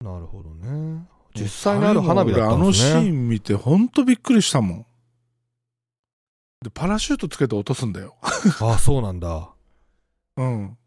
[0.00, 1.08] なるほどね。
[1.34, 3.02] 実際にある花火だったんあのですね。
[3.02, 4.86] シーン見てほんとびっくりしたもん。
[6.62, 8.16] で、パラシュートつけて落とすんだよ。
[8.60, 9.50] ああ、そうなんだ。
[10.36, 10.77] うん。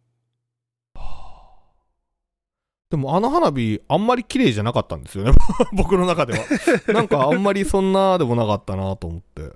[2.92, 5.32] でもあの花火、あんまり綺麗じゃなかったんですよね。
[5.72, 6.46] 僕の中では。
[6.94, 9.54] なんかあんまりそんなでもなかったなと思って。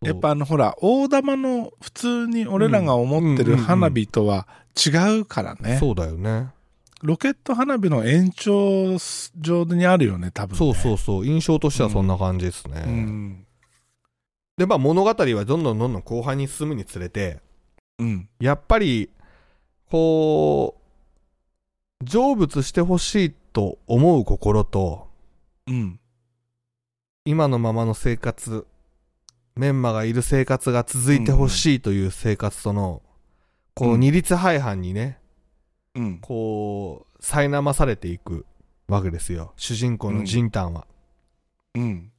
[0.00, 4.46] やっぱあのほら、大玉の普通に俺らが思ってる花火とは
[4.76, 5.76] 違うからね。
[5.78, 6.50] そうだよね。
[7.02, 8.96] ロケット花火の延長
[9.40, 10.58] 上にあるよね、多分、ね。
[10.58, 11.26] そうそうそう。
[11.26, 12.84] 印象としてはそんな感じですね。
[12.86, 13.46] うん。
[14.56, 17.40] で、まあ物語はどんどんどんどん後半に進むにつれて、
[17.98, 18.28] うん。
[18.38, 19.10] やっぱり、
[19.90, 20.83] こう、
[22.02, 25.08] 成仏してほしいと思う心と、
[25.66, 26.00] うん。
[27.24, 28.66] 今のままの生活、
[29.56, 33.02] メンマがいる生活が続いてほしいという生活との、
[33.74, 35.18] こううん二律背反にね、
[35.94, 36.18] うん。
[36.18, 38.44] こう、苛まされていく
[38.88, 39.54] わけですよ。
[39.56, 40.86] 主人公のジンタンは。
[41.74, 42.12] うん。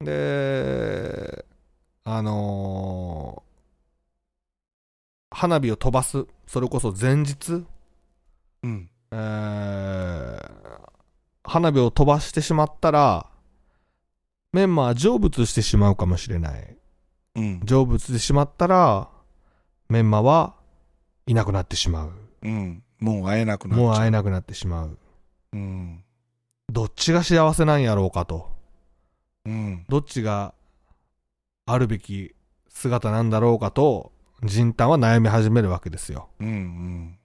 [0.00, 1.44] で、
[2.04, 3.46] あのー
[5.30, 7.64] 花火を飛ばす、それこそ前日、
[8.62, 8.88] うん。
[9.12, 10.56] えー
[11.48, 13.30] 花火を飛ばしてしまったら、
[14.52, 16.76] メンマは成仏してしまうかもしれない。
[17.36, 17.60] うん。
[17.60, 19.08] 成仏してしまったら、
[19.88, 20.54] メンマは
[21.26, 22.12] いなくなってしまう。
[22.42, 22.82] うん。
[22.98, 23.86] もう会えなくなっちゃう。
[23.86, 24.98] もう会えなくなってしまう。
[25.52, 26.02] うん。
[26.68, 28.50] どっちが幸せなんやろうかと。
[29.44, 29.84] うん。
[29.88, 30.52] どっちが
[31.66, 32.34] あるべき
[32.68, 34.10] 姿なんだろうかと、
[34.42, 36.28] ジンタンは悩み始めるわけですよ。
[36.40, 36.48] うん。
[36.48, 37.18] うん。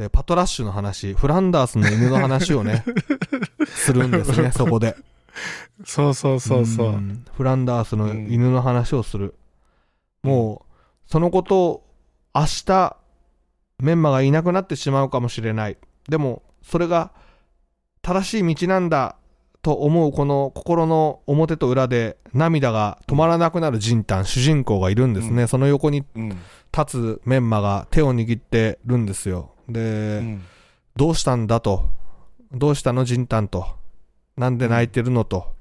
[0.00, 2.84] で、パトラッシュの話、フランダースの犬の話をね、
[3.68, 4.96] するんですね、そこで。
[5.84, 6.90] そうそうそうそう。
[6.92, 9.34] んフランダースの犬の話をする。
[10.22, 11.84] もう、そのことを
[12.34, 12.96] 明日、
[13.78, 15.76] メンマがいなくなってしまうかもしれない。
[16.08, 17.12] でも、それが
[18.00, 19.16] 正しい道なんだ
[19.60, 25.46] と思うこの心の表と裏で涙が止まらなくなるジンタン、主人公がいるんですね。
[25.46, 26.38] その横にうん。
[26.72, 29.50] 立つメンマが手を握ってるんですよ。
[29.72, 30.42] で、うん。
[30.96, 31.88] どうしたんだと？
[32.52, 33.04] どうしたの？
[33.04, 33.66] ジンタンと。
[34.36, 35.54] なんで泣いてるのと。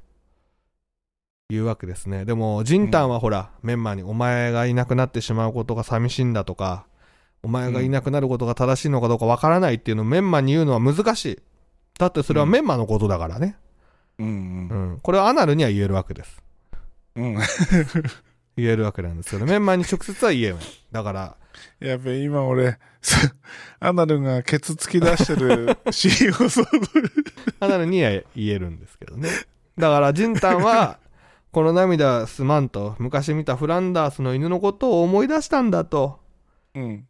[1.51, 2.25] いうわけですね。
[2.25, 6.85] でも、ジンタンはほら、メンマにお前がいなくなってしまうことが寂しいんだとか、
[7.41, 11.39] お前がいなくなることが正しいのかどうかわからないっていうのをメンマに言うのは難しい。
[11.97, 13.57] だってそれはメンマのことだからね。
[14.19, 14.27] うん。
[14.27, 14.31] うう
[14.77, 14.93] ん。
[14.93, 14.99] ん。
[15.01, 16.43] これはアナルには言えるわけです。
[17.15, 17.37] うん。
[18.55, 20.61] 言えるわけなんですけど、メンマに直接は言えない。
[20.91, 21.35] だから、
[21.79, 22.77] やべえ、今俺、
[23.79, 26.69] アナルがケツ突き出してる シーンを想像
[27.59, 29.29] アナルには言えるんですけどね。
[29.77, 30.99] だから、ジンタンは、
[31.51, 36.19] この涙すまんと、昔見たフランダースの犬のことを思い出したんだと
[36.75, 37.07] うん。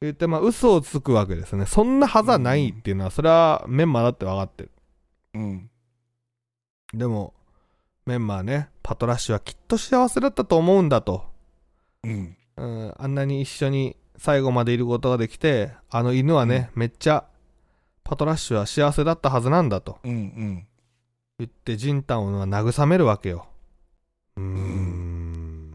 [0.00, 1.66] 言って、まあ、嘘をつくわけですね。
[1.66, 4.70] そんなはずはないっていうのは、それはメンマだって分かってる。
[5.34, 5.70] うん。
[6.94, 7.34] でも、
[8.06, 11.24] メンマはね、パトラッシュはきっと幸せだったと思うんだと。
[12.02, 12.36] うん。
[12.60, 17.24] うん、あんなに一緒に最後までいることができて、あの犬はね、めっちゃ、
[18.04, 19.98] パトラッシュは幸せだったはずなんだと。
[20.04, 20.10] うん。
[20.10, 20.66] うん。
[21.38, 23.46] 言ってジンタンは慰めるわけよ。
[24.36, 25.70] うーん。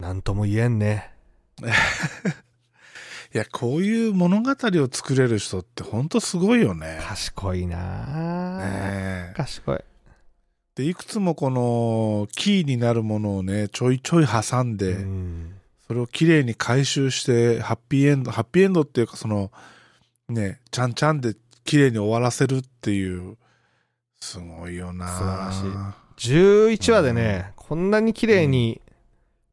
[0.00, 1.12] なんとも言えんね。
[3.32, 6.98] いや、こういう物語を作れる人ってほんとすごいよね。
[7.06, 8.64] 賢いなぁ、ね
[9.30, 9.84] え賢い。
[10.74, 15.54] で、いくつもこのキーになるものをね、ちょいちょい挟んで、うん。
[15.86, 19.52] それをきれいに回収して、ハッピーエンド、ハッピーエンドっていうかその、
[20.28, 23.36] ね、ちゃんちゃんできれいに終わらせるっていう、
[24.20, 25.08] すごいよな。
[25.08, 26.34] 素晴らしい。
[26.34, 28.80] 11話でね、こんなに綺麗に、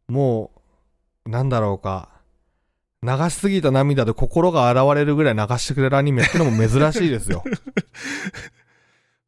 [0.08, 0.52] も
[1.26, 2.10] う、なんだろうか、
[3.04, 7.44] 流しすぎた涙で心が洗われるぐらい流してくれるアニメってのも珍しいですよ。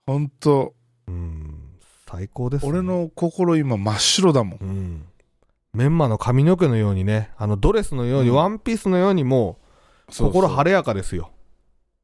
[0.06, 0.76] ほんと、
[1.08, 1.43] うん、
[2.14, 2.70] 最高です、ね。
[2.72, 4.60] 俺の心今真っ白だもん。
[4.62, 5.06] うん。
[5.74, 9.58] メンマの髪の毛のようにね、あのドレスのように、うんワンピースのようにも
[10.08, 11.32] う、心晴れやかですよ。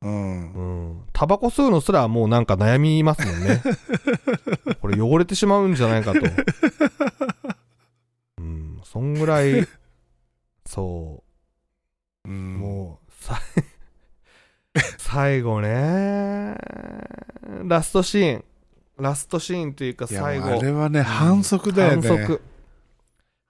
[0.02, 0.54] うん。
[0.54, 1.02] うん。
[1.14, 3.62] タバコ吸うのすらもうなんか悩みますもんね。
[4.82, 6.20] これ汚れてしまうんじゃないかと。
[8.40, 8.82] うん。
[8.84, 9.68] そんぐらい、
[10.66, 11.24] そ
[12.26, 13.40] うう、ん、もう、さ、
[14.98, 16.56] 最後ね、
[17.66, 18.49] ラストシーン。
[19.00, 20.48] ラストシーンというか最後。
[20.48, 22.08] あれはね、反則だよね。
[22.08, 22.42] 反則。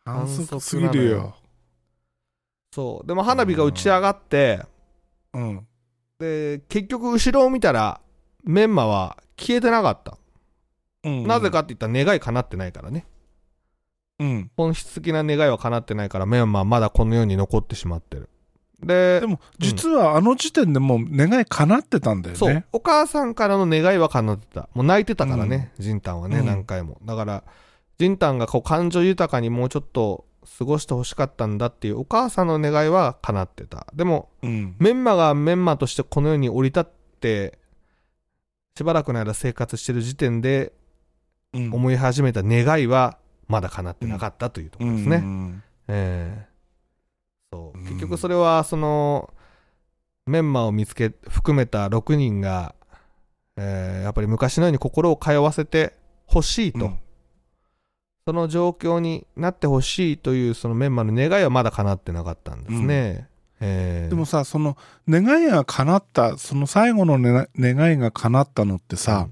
[0.05, 1.35] 反則すぎるよ。
[2.71, 3.07] そう。
[3.07, 4.61] でも花火が打ち上がって、
[5.33, 5.67] うん。
[6.19, 7.99] で、結局後ろを見たら、
[8.43, 10.17] メンマは消えてなかった。
[11.03, 13.05] うんなぜかって言ったら願い叶ってないからね。
[14.19, 14.51] うん。
[14.57, 18.29] 本質的な願いは叶ってないから、メンマはまだこの世に残ってしまってる。
[18.83, 24.69] でで、も、実はあの時点でもう願い叶ってたんだよそうね。、お母さんからの願いは叶ってた。
[24.73, 26.99] もう泣いてたからね、ジンタンはね、うん何回も。
[27.03, 27.43] だから、
[27.97, 30.25] ジンタンがこう感情豊かにもうちょっと
[30.57, 33.87] 過ごしてほしかったんだっていうお母さんの願いは叶ってた。
[33.93, 34.75] でも、うん。
[34.79, 36.85] メンマがメンマとしてこの世に降り立っ
[37.19, 37.59] て、
[38.77, 40.71] しばらくの間生活してる時点で
[41.53, 43.17] うん思い始めた願いは
[43.47, 45.15] まだ叶ってなかったというところですね。
[45.17, 46.48] うんええ
[47.51, 47.77] そう。
[47.77, 47.85] うん。
[47.85, 49.33] 結局それはその
[50.25, 52.75] メンマを見つけ含めた6人が、
[53.57, 55.93] えーやっぱり昔のように心を通わせて
[56.25, 56.99] ほしいと、うん。
[58.25, 63.27] その状況になってほしいというそのメンマの願いはまだ叶ってなかったんですね、
[63.59, 64.77] ええでもさ、その
[65.07, 69.27] 願いが叶った、その最後の、ね、願いが叶ったのってさ、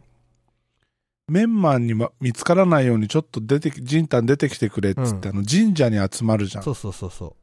[1.30, 6.63] メンマンに、ま、見つからないようにちょっと出てき、ジンタン出てきてくれっつって、あの神社に集まるじゃん。
[6.63, 7.36] そうそうそうそ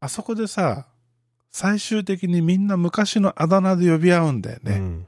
[0.00, 0.86] あそこでさ、
[1.50, 4.76] 最終的にみんな昔のあだ名で呼び合うんだよう、ね。
[4.76, 5.06] うん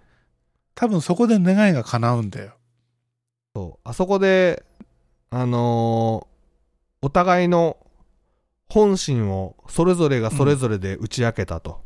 [0.74, 2.52] 多分そこで願いが叶うんだよ。
[3.54, 4.64] そうあそこで
[5.30, 7.76] あのーお互いの
[8.68, 11.80] 本心をそれぞれがそれぞれで打ち明けたと、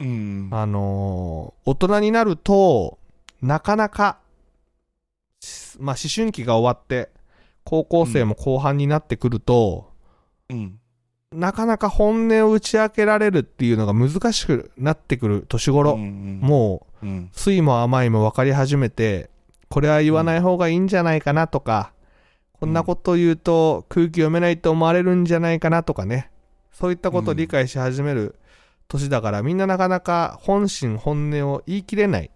[0.00, 0.48] うん。
[0.52, 2.98] あのー大人になると、
[3.40, 4.18] なかなか、
[5.40, 7.10] しまあ、思春期が終わって、
[7.64, 9.90] 高校生も後半になってくると、
[10.48, 10.78] うん。
[11.34, 17.30] なかなか本音を打ち明けられるっていうのが難しくなってくる年頃、うん、もう、うん。
[17.32, 19.30] う、酸いも甘いも分かり始めて、
[19.68, 21.92] これは言わない方がいいんじゃないかなとか、
[22.52, 26.30] こんなことを言うと空気読めないと思われるんじゃないかなとかね、
[26.70, 28.36] そういったことを理解し始める
[28.88, 32.30] 年だから、みんななかなか本心本音を言い切れない。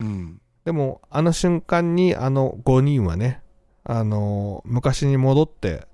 [0.00, 0.40] うん。
[0.64, 3.42] でも、あの瞬間にあの5人はね、
[3.84, 5.86] あのー昔に戻って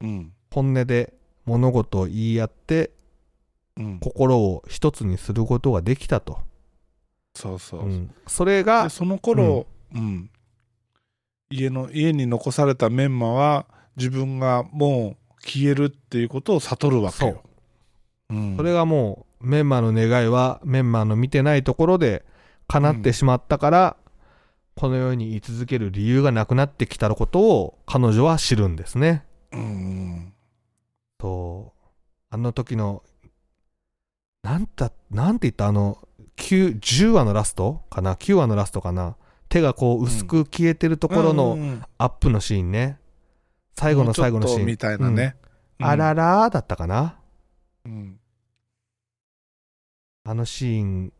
[0.00, 0.32] うん。
[0.50, 1.14] 本音で
[1.50, 2.92] 物事を言い合って
[3.76, 3.98] うん。
[4.00, 6.38] 心を一つにすることができたと。
[7.34, 7.86] そうそう。
[7.86, 10.30] うんそれがで、その頃、うん、
[11.50, 17.42] 家の家に残されたメンマは自分がもう消えるっていうことを悟るわけよ。
[18.28, 22.24] うん、それがもうメンマの願いはメンマの見てないところで
[22.68, 23.96] 叶ってしまったから、
[24.76, 29.24] この世に居続ける理由がなくなってきたことを彼女は知るんですね。
[29.52, 30.29] うん
[31.20, 31.86] そう。
[32.30, 33.02] あの時の、
[34.42, 35.98] なんた、なんて言ったあの、
[36.36, 39.16] 9、10話のラストかな ?9 話のラストかな？
[39.48, 41.58] 手がこう薄く消えてるところうの
[41.98, 42.98] アップのシーンね。
[43.76, 44.66] 最後の最後のシーン。
[44.66, 45.36] みたいなね。
[45.80, 47.18] うんあららーだったかな？
[47.86, 48.20] うん
[50.24, 51.12] あのシーン、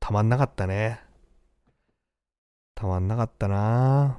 [0.00, 1.00] たまんなかったね。
[2.74, 4.18] たまんなかったな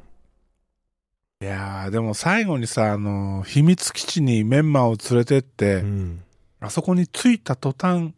[1.44, 6.24] いやーでも最後にさあの秘密基地にメンマを連れてって、うん。
[6.62, 8.14] あそこに着いた途端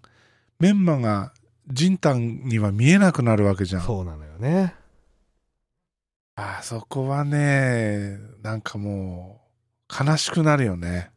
[0.59, 1.33] メンマが
[1.67, 4.75] ジンタンには見えなくなるわけじゃんそうなのよね。
[6.35, 9.41] あそこはねなんかも
[9.89, 11.09] う悲しくなるよね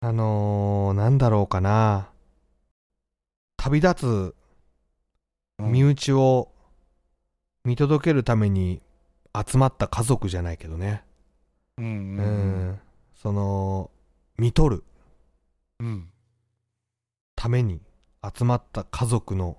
[0.00, 2.08] あのー、なんだろうかな。
[3.56, 4.34] 旅立つ
[5.60, 6.50] うん身内を
[7.64, 8.82] 見届けるために
[9.34, 11.02] 集まった家族じゃないけどね。
[11.78, 12.70] うんううん。
[12.72, 12.80] ん
[13.14, 13.90] その、
[14.38, 14.84] 見とる
[15.78, 16.10] うん
[17.36, 17.80] ために
[18.36, 19.56] 集まった家族の、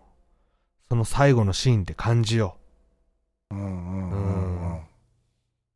[0.87, 2.57] その最後のシーンって感じよ
[3.51, 3.55] う。
[3.55, 4.81] うんうんうんうん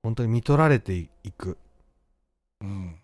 [0.03, 1.57] 本当に見取られていく。
[2.61, 2.95] うん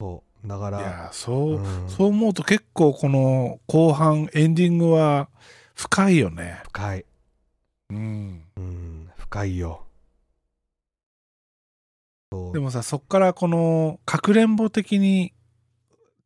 [0.00, 0.48] そう。
[0.48, 5.28] だから、いやそう、うんそう思うと結構この後半エンディングは
[5.76, 7.04] 深いよね深い。
[7.90, 8.99] うんうん、
[9.30, 9.86] 深いよ。
[12.52, 15.32] でもさそっからこのかくれんぼ的に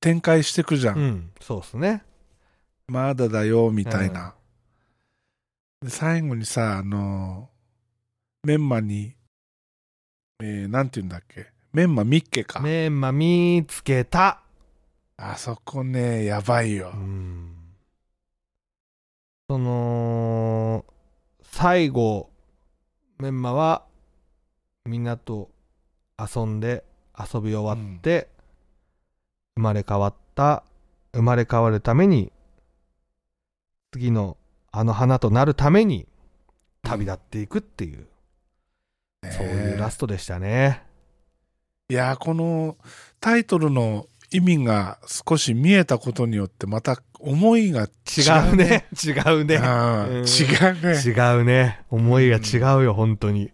[0.00, 2.02] 展開してくじゃん、うん、そうっすね。
[2.88, 4.34] まだだよみたいな、
[5.82, 7.50] で最後にさあの
[8.42, 9.14] メンマに
[10.42, 11.46] えー、なんて言うんだっけ？
[11.74, 14.40] メンマミッケかメンマ見つけた。
[15.18, 17.54] あそこねやばいようん。
[19.48, 20.84] その、
[21.42, 22.30] 最後、
[23.18, 23.84] メンマは、
[24.84, 25.50] みんなと
[26.18, 26.84] 遊んで、
[27.18, 28.28] 遊び終わって、
[29.56, 30.64] 生まれ変わった、
[31.12, 32.32] 生まれ変わるために、
[33.92, 34.36] 次の
[34.72, 36.06] あの花となるために、
[36.82, 38.06] 旅立っていくっていう、
[39.22, 40.82] ねそういうラストでしたね。
[41.88, 42.76] いや、この
[43.20, 47.86] タイトルの意味が少し見えたことによって、また思いが違
[48.20, 48.86] 違うね。
[49.04, 49.54] 違うね。
[49.54, 51.02] 違うね。
[51.04, 51.80] 違うね。
[51.88, 53.52] 思いが違うよ、本当に。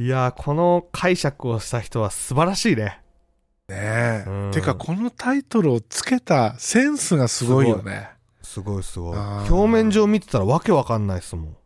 [0.00, 3.02] いやー、この解釈をした人は素晴らしいね。
[3.68, 8.08] ねえ、うんてか、このタイトルをつけたセンスがすごいよね。
[8.42, 9.18] すごいすごい。
[9.18, 11.56] 表面上見てたらわけわかんないっすもん。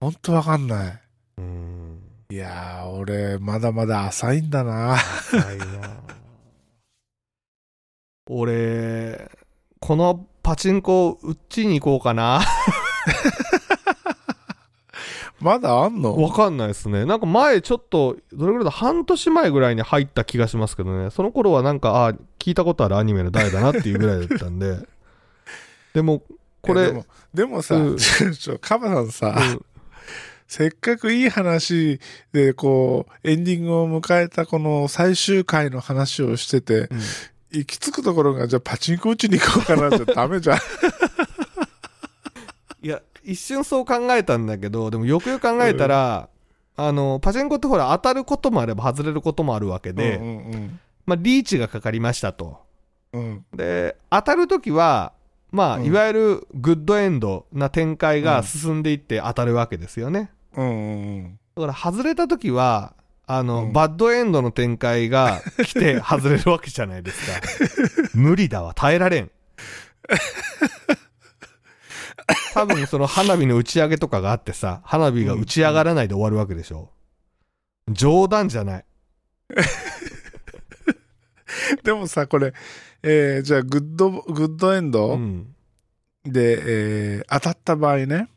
[0.00, 1.00] ほんとわかんない。
[1.38, 1.98] うん。
[2.30, 4.92] いやー、俺、まだまだ浅いんだな。
[4.92, 5.97] 浅いな
[8.28, 9.30] 俺、
[9.80, 12.40] このパチンコ、うっちに行こうかな。
[15.40, 16.16] まだあんの？
[16.16, 17.04] わかんないですね。
[17.04, 21.10] なんか前ちょっと、どれぐらいだ、半年前ぐらいに入った気がしますけどね。
[21.10, 24.78] その頃はなんか、あ聞いたことあるアニメの誰だなっていうぐらいだったんで。
[25.94, 26.22] でも、
[26.60, 29.64] これ、でもでもさ、うんちょ、カバさんさ、うん
[30.50, 32.00] せっかくいい話
[32.32, 37.00] で、こう、エンディングを迎えたこの最終回の話をしてて、うん
[37.50, 40.58] 行き着くところが、じゃあパチンコ打ちに行こうかなじゃダメじゃん。
[42.82, 46.28] いや、一瞬そう考えたんだけど、でもよくよく考えたら、
[46.76, 52.58] あの、パチンコってほら当たることもあれば外れることもあるわけで、うんうんまあリーチがかかりましたと。
[53.54, 55.12] で、当たるときは、
[55.50, 60.30] まあ、うんいわゆるグッドエンドな展開が進んでいって当たるわけですよね。
[60.54, 62.94] うんうんだから外れたときは、
[63.30, 67.40] あの、うんバッドエンドの展開が 来て外れるわけじゃないですか。
[68.14, 69.30] 無理だわ、耐えられん。
[72.54, 76.90] 多分その花火の打ち上げとかがあってさ、花火が打ち上がらないで終わるわけでしょ。
[77.88, 78.84] 冗談じゃない。
[81.84, 82.52] でもさ、これ、
[83.02, 85.46] えーじゃあ、グッド、グッドエンド、うん。
[86.24, 88.28] で、えー当たった場合ね、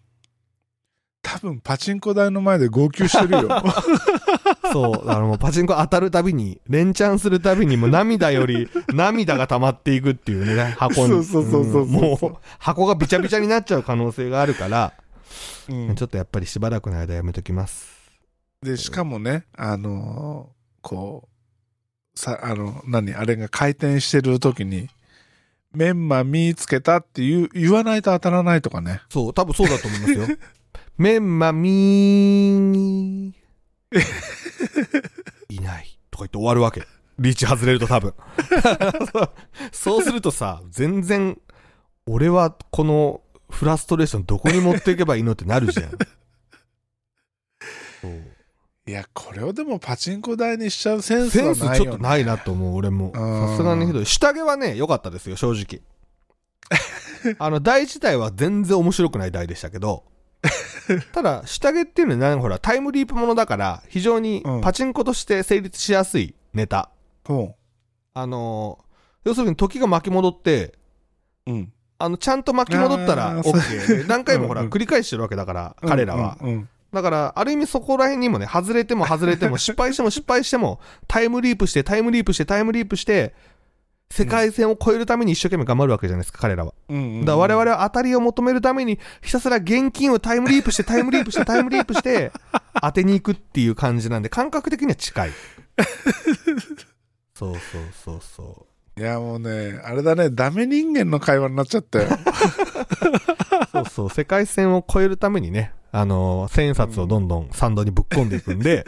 [1.22, 3.50] 多分パチンコ台の前で号泣してるよ。
[4.74, 11.10] そう、あの、パチンコ当たるたびに、連チャンするたびに、もう涙より 涙が溜まっていくっていうね、箱に。
[11.10, 14.94] そうそうそうそうそうんもう、箱がびちゃびちゃになっちゃう可能性があるから、
[15.70, 17.92] うんちょっとやっぱりしばらくの間やめときます。
[18.62, 21.30] で、しかもね、あのーこ
[22.16, 24.90] う、さ、あの、何、あれが回転してる時に、
[25.74, 29.02] メンマ見つけたって言う言わないと当たらないとかね。
[29.10, 30.28] そう、多分そうだと思いますよ。
[31.02, 33.34] メンマミー、
[35.50, 35.98] いない。
[36.12, 36.84] とか言って終わるわけ。
[37.18, 38.14] リーチ外れると多分。
[39.74, 41.40] そうするとさ、全然、
[42.06, 45.90] 俺はこのフラストレーションどこに持っていけばいいのってなるじゃん。
[45.90, 45.98] そ
[48.08, 48.22] う
[48.86, 51.90] いや、これをでもパチンコ台にしちゃうセンスセンスはないよ、ね。
[51.90, 53.12] ちょっとないなと思う、俺も。
[53.16, 54.06] うんさすがにひどい。
[54.06, 55.82] 下着はね、良かったですよ、正直。
[57.40, 60.11] あの、台自体は全然面白くない台でしたけど、
[61.14, 66.90] ただ、下着っていうのはなんかほら、タイムリープものだから、非常にうんパチンコとして成立しやすいネタ。
[67.26, 67.56] ほ
[68.14, 68.92] あのー
[69.24, 70.74] 要するに時が巻き戻って、
[71.46, 71.52] う。
[71.52, 71.74] うん。
[72.00, 76.38] あの、ちゃんと巻き戻ったあら OK で、何回もほら、うんうん繰り返してるわけだから、彼らは。
[76.42, 83.34] うんうんだから、ある意味そこら辺にもね、外れても外れても、失敗しても失敗しても、タイムリープして、タイムリープして、タイムリープして、
[84.12, 86.74] 世界線を超えるために一生懸命頑張るわけじゃないですか、彼らは。
[86.90, 92.32] うんうんうんだから我々は当たりを求めるために、ひたすら現金をタイムリープして、 タイムリープして、タイムリープして、
[92.82, 95.32] 当てに行くっていう感じなんで、感覚的には近い。
[97.34, 98.66] そうそうそうそ
[98.98, 102.10] いや、もうね、あれだね、ダメ人間の会話になっちゃったよ。
[102.10, 102.12] う。
[103.72, 108.86] そうそう、世界線を超えるためにね、あのー千円札をどんどんサンドにぶっ込んでいくんで、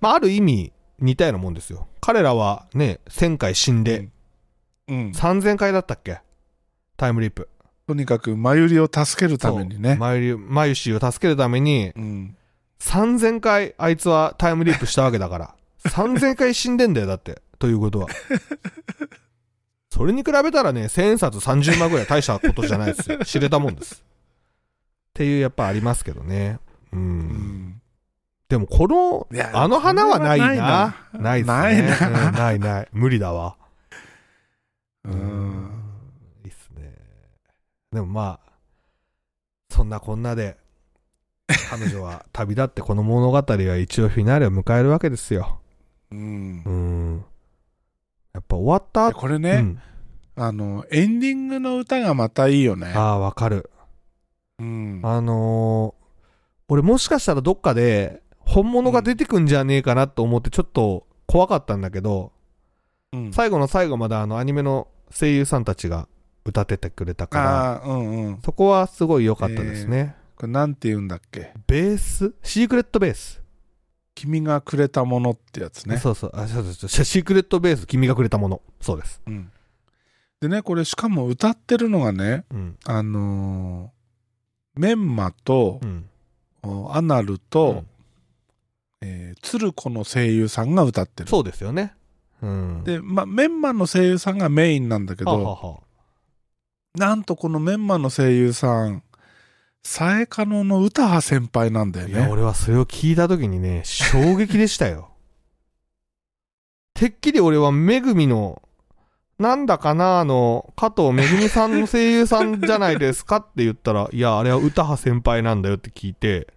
[0.00, 1.86] まあ、ある意味、似たようなもんですよ。
[2.00, 4.12] 彼らはね、1000回死んで、うん。
[4.88, 6.20] 3000回だったっけ？
[6.96, 7.48] タイムリープ。
[7.86, 9.94] とにかく、マユリを助けるためにね。
[9.96, 12.36] マユリマユシーを助けるために、うん。
[12.80, 15.54] 3000回あいつはタイムリープしたわけだから。
[15.86, 17.42] 3000回死んでんだよ、だって。
[17.58, 18.08] ということは。
[19.90, 23.18] それに比べたらね、1000円札30万ぐらい大したことじゃないですよ。
[23.24, 24.04] 知れたもんです。
[24.04, 26.58] っていう、やっぱありますけどね。
[26.92, 27.00] うん。
[27.00, 27.82] うん
[28.48, 30.94] でも、このあの花はないな。
[31.12, 31.56] なないいっすね。
[31.56, 32.88] ないなうんないない。
[32.92, 33.56] 無理だわ。
[35.06, 35.70] うん。
[36.44, 36.94] いいっすね。
[37.92, 38.52] でもまあ、
[39.70, 40.56] そんなこんなで、
[41.70, 45.60] 彼女は旅立ってこの物語は一応フィナーレを迎えるわけですよ。
[46.10, 46.70] うんう。
[46.70, 47.24] ん。
[48.34, 49.12] やっぱ終わった？
[49.12, 49.80] これね、うん
[50.38, 52.92] あの、エンディングの歌がまたいいよね。
[52.94, 53.70] ああ、わかる。
[54.58, 55.00] うん。
[55.02, 56.06] あのー
[56.68, 62.32] 俺もしかしたらどっかで本物が出てくんじゃねえかなと思ってちょっと怖かったんだけど、
[63.12, 66.08] うん最後の最後まであのアニメの声優さんたちが
[66.44, 68.40] 歌っててくれたから、うんうん。
[68.42, 70.16] そこはすごい良かったですね。
[70.36, 71.52] これなんて言うんだっけ？
[71.66, 72.34] ベース？
[72.42, 73.42] シークレットベース。
[74.14, 75.98] 君がくれたものってやつね。
[75.98, 76.30] そうそう。
[76.34, 77.04] あ、そうそうそう。
[77.04, 78.62] シークレットベース、君がくれたもの。
[78.80, 79.20] そうです。
[79.26, 79.50] うん。
[80.40, 82.76] でね、これしかも歌ってるのがね、うん。
[82.84, 83.96] あのー
[84.78, 85.80] メンマと
[86.90, 87.86] アナルと、うん
[89.00, 91.30] えー、鶴子の声優さんが歌ってる。
[91.30, 91.94] そうですよね。
[92.42, 92.84] うん。
[92.84, 95.80] で、まあ、メンマの声優さんがメインなんだけど、ははは
[96.96, 99.02] なんとこのメンマの声優さん、
[99.82, 102.28] サエカノの歌羽先輩なんだよいや、ね。
[102.28, 105.10] 俺はそれを聞いたときにね、衝撃でしたよ。
[106.94, 108.62] てっきり俺はめぐみの、
[109.38, 116.48] なんだかなあの、加藤めぐみさんの声優さんじゃないですかって言ったら、いや、あれは歌羽先輩なんだよって聞いて、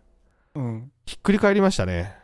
[0.55, 0.91] うん。
[1.05, 2.15] ひっくり返りましたね。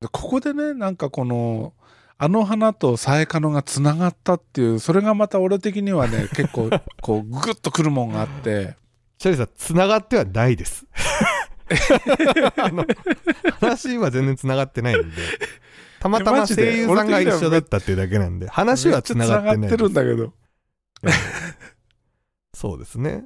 [0.00, 1.72] でここでね、なんかこの、
[2.16, 6.70] あの花とサエカノがつながったっていう、それがまた俺的にはね、 結構、
[7.02, 8.76] こう、グッとくるもんがあって、
[9.18, 10.86] シャリさん、繋がってはないです。
[12.56, 12.84] あの、
[13.60, 15.16] 話は全然繋がってないんで。
[16.00, 20.32] たまたま声優さんが一緒だったっていうだけなんで、話は繋がってないめってるんだけど。
[22.54, 23.24] そうですね。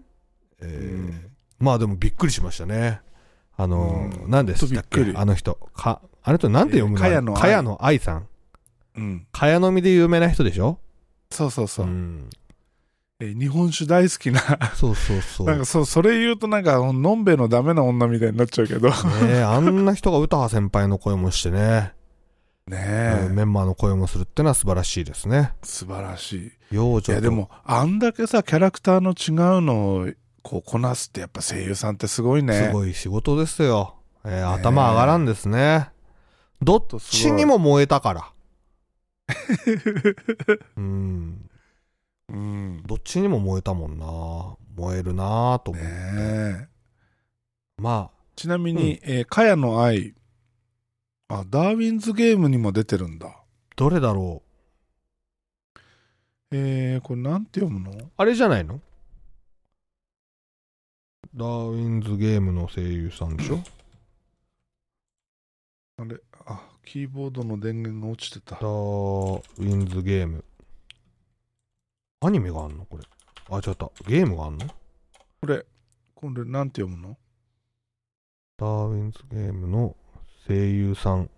[0.61, 1.31] えーうん
[1.61, 3.01] まあでもびっくりしましたね。
[3.57, 5.13] あのー、うん何でしたっけ？
[5.17, 5.55] あの人。
[5.75, 7.05] か、あの人なんて読むの？
[7.05, 8.29] えー茅野愛茅野愛さん。
[8.99, 9.27] うん。
[9.33, 10.79] 茅飲みで有名な人でしょ？
[11.31, 11.87] そうそうそう。
[11.87, 12.29] ん。
[13.21, 14.41] えー日本酒大好きな。
[14.75, 15.47] そうそうそう。
[15.47, 18.91] ねなんかそう、それ言うとなんか、のんべえのダメな女みたいになっちゃうけど。
[18.91, 18.95] ね
[19.25, 21.93] えあんな人が歌羽先輩の声もしてね、
[22.71, 25.53] え、メンバーの声もするってのは素晴らしいですね。
[25.63, 26.53] 素晴らしい。
[26.71, 30.09] 幼女といやでも、あんだけさ、キャラクターの違うのを、
[30.43, 32.69] こう、こなすってやっぱ声優さんってすごいね。
[32.69, 33.97] すごい仕事ですよ。
[34.25, 35.91] えー頭上がらんですね。
[36.61, 38.33] どっちにも燃えたから。
[40.77, 41.51] うん。
[42.29, 42.83] うん。
[42.85, 44.57] どっちにも燃えたもんな。
[44.77, 45.85] 燃えるなぁと思う。
[45.85, 46.69] ねえ。
[47.79, 50.15] まちなみに、えー、かやの愛。
[51.29, 53.29] あ、ダーウィンズゲームにも出てるんだ。
[53.29, 53.37] あ、
[53.77, 54.43] どれだろ
[56.51, 57.91] えー、これなんて読むの？
[57.91, 58.11] う。
[58.17, 58.81] あれじゃないの？
[61.35, 63.59] ダーウィンズゲームの声優さんでしょ？
[65.99, 66.28] あれあ、
[66.91, 68.63] キーボードの電源が落ちてたダ。
[68.63, 70.43] ーウィンズゲーム。
[72.23, 72.87] アニメがあんの？
[72.87, 73.05] これ。
[73.51, 74.67] あ、ちょっと、ゲームがあんの？
[74.67, 75.67] これ、
[76.15, 77.19] これなんて読むの？
[78.57, 79.97] ダーウィンズゲームの
[80.47, 81.29] 声優さん。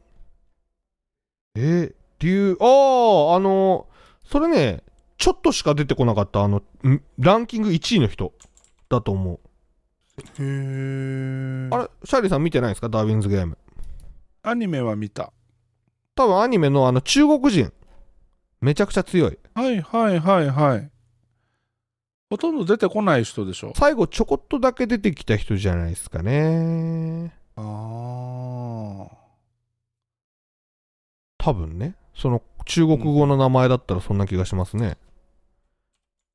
[1.56, 3.88] えー、竜、ああ、あの、
[4.24, 4.84] それね、
[5.18, 8.32] ちょっとしか出てこなかった、あの、んランキング1位の人
[8.88, 9.40] だと思う。
[10.38, 11.74] へー。
[11.74, 12.88] あれ、シャーリーさん見てないですか？
[12.88, 13.58] ダーウィンズゲーム。
[14.44, 15.32] アニメは見た。
[16.14, 17.72] 多分アニメのあの中国人。
[18.60, 19.38] めちゃくちゃ強い。
[19.54, 20.90] はいはいはいはい。
[22.28, 23.72] ほとんど出てこない人でしょ。
[23.74, 27.34] 最後ちょこっとだけ出てきた人じゃないですかね。
[27.56, 29.08] あー。
[31.38, 31.94] 多分ね。
[32.14, 34.98] その中国語の名前だったらそんな気がしますね。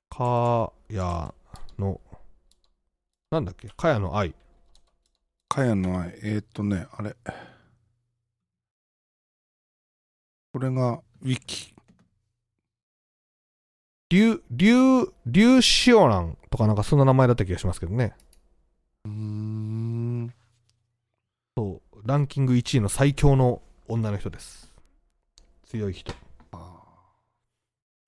[0.09, 1.33] かや
[1.77, 2.01] の、
[3.29, 3.67] なんだっけ？
[3.69, 4.33] かやの愛。
[5.47, 6.09] かやの愛。
[6.23, 7.15] えー、っとね、あれ。
[10.55, 11.75] これが、ウィキ。
[14.09, 18.13] リュ、リュ、リュシオランとかなんかそんな名前だった気がしますけどね。
[19.03, 20.33] うーん。
[21.57, 22.07] そう。
[22.07, 24.71] ランキング1位の最強の女の人です。
[25.65, 26.13] 強い人。
[26.53, 26.79] あ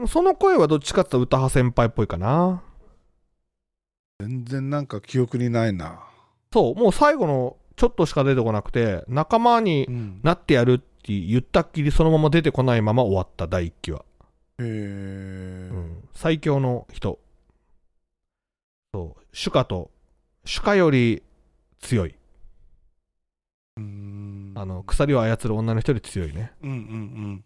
[0.07, 2.63] その声はどっちかっていうと歌羽先輩っぽいかな。
[4.21, 5.99] ー全然なんか記憶にないな。
[6.53, 10.19] そう、もう最後のちょっとしか出てこなくて、仲間にうん。
[10.23, 14.03] なってやるって言ったっきりそのまま出てこないまま終わった第一期は。
[14.59, 14.65] へー。
[14.65, 17.19] うん最強の人。
[18.93, 19.91] そう、シュカと、
[20.45, 21.21] シュカより
[21.79, 22.15] 強い。
[23.77, 24.53] うーん。
[24.55, 26.53] あの、鎖を操る女の人より強いね。
[26.63, 27.43] うんうんうん。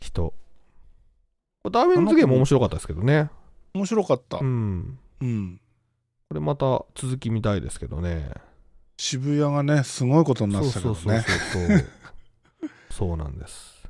[0.00, 0.34] 人。
[1.70, 3.30] ダーウィンズゲーム面白かったですけどね。
[3.74, 4.44] 面白かったう。
[4.44, 4.98] ん。
[5.20, 5.60] うん。
[6.28, 8.30] これまた続き見たいですけどね。
[8.96, 11.78] 渋谷がね、すごいことになってたけそうどそうそうね。
[11.78, 11.88] そう。
[12.90, 13.88] そうなんです。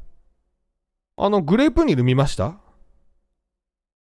[1.17, 2.57] あの、グレープニル見ました？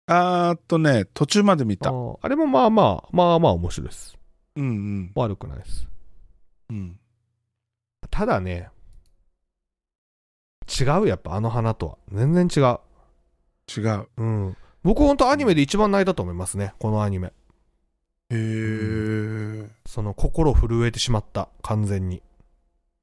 [0.07, 1.91] あーっとね、途中まで見あた。
[1.91, 4.17] ーあれもまあまあ、まあまあ面白いです。
[4.57, 5.13] うんうん。
[5.15, 5.87] 悪くないです。
[6.71, 6.99] うん。
[8.11, 8.71] ただね、
[10.81, 11.99] 違うやっぱあの花とは。
[12.13, 12.79] 全然違う。
[13.77, 14.09] 違う。
[14.17, 14.57] うん。
[14.83, 16.75] 僕ほんとアニメで一番泣いたと思いますね。
[16.79, 17.33] このアニメ。
[18.31, 19.69] へー。
[19.87, 21.49] その心震えてしまった。
[21.63, 22.23] 完全に。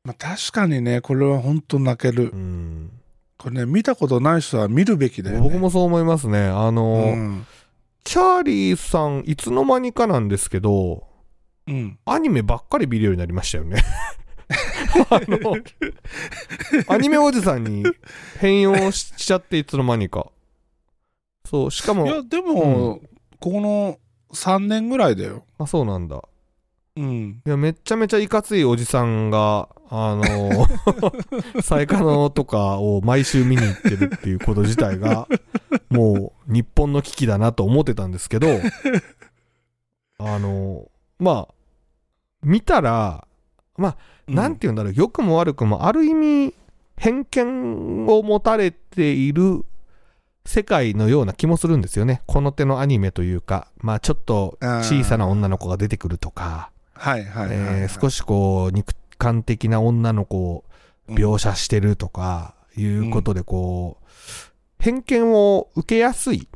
[0.06, 2.36] まあ、確かにね、これは本当泣けるう。
[2.36, 2.92] ん。
[3.38, 5.42] これね、見たことない人は見るべきだよね。
[5.42, 6.46] 僕もそう思いますね。
[6.46, 7.48] あの、うん。
[8.04, 11.08] チャーリーさん、いつの間にかなんですけど、
[11.68, 11.98] うん。
[12.06, 13.82] アニメばっかり見るようになりましたよね。
[15.10, 15.56] あの、
[16.88, 17.84] アニメおじさんに
[18.40, 20.28] 変容しちゃっていつの間にか。
[21.46, 23.02] そう、しかも、いや、でも、
[23.40, 23.98] ここの
[24.34, 25.46] 3年ぐらいだよ。
[25.58, 26.22] あ、そうなんだ。
[26.98, 27.42] うん。
[27.46, 30.68] いや、めっちゃめちゃいかついおじさんが、あの、
[31.62, 35.28] サイカノとかを毎週見に行ってるっていうこと自体が、
[35.90, 38.48] もう日本の危機だなと思ってたんですけど、
[40.20, 40.90] あの、
[41.20, 41.54] まあ、
[42.44, 43.28] 見たら、
[43.78, 43.98] まあ、
[44.28, 46.54] なんて言うんだろう、良くも悪くも、ある意味、
[46.98, 49.66] 偏見を持たれている
[50.46, 52.22] 世界のような気もするんですよね。
[52.26, 57.82] この手のアニメというか、まあちょっと小さな女の子が出てくるとか、はいはいはい、はい。
[57.82, 60.64] えー少しこう、肉感的な女の子を
[61.10, 64.06] 描写してるとか、いうことでこう、
[64.80, 66.48] 偏見を受けやすい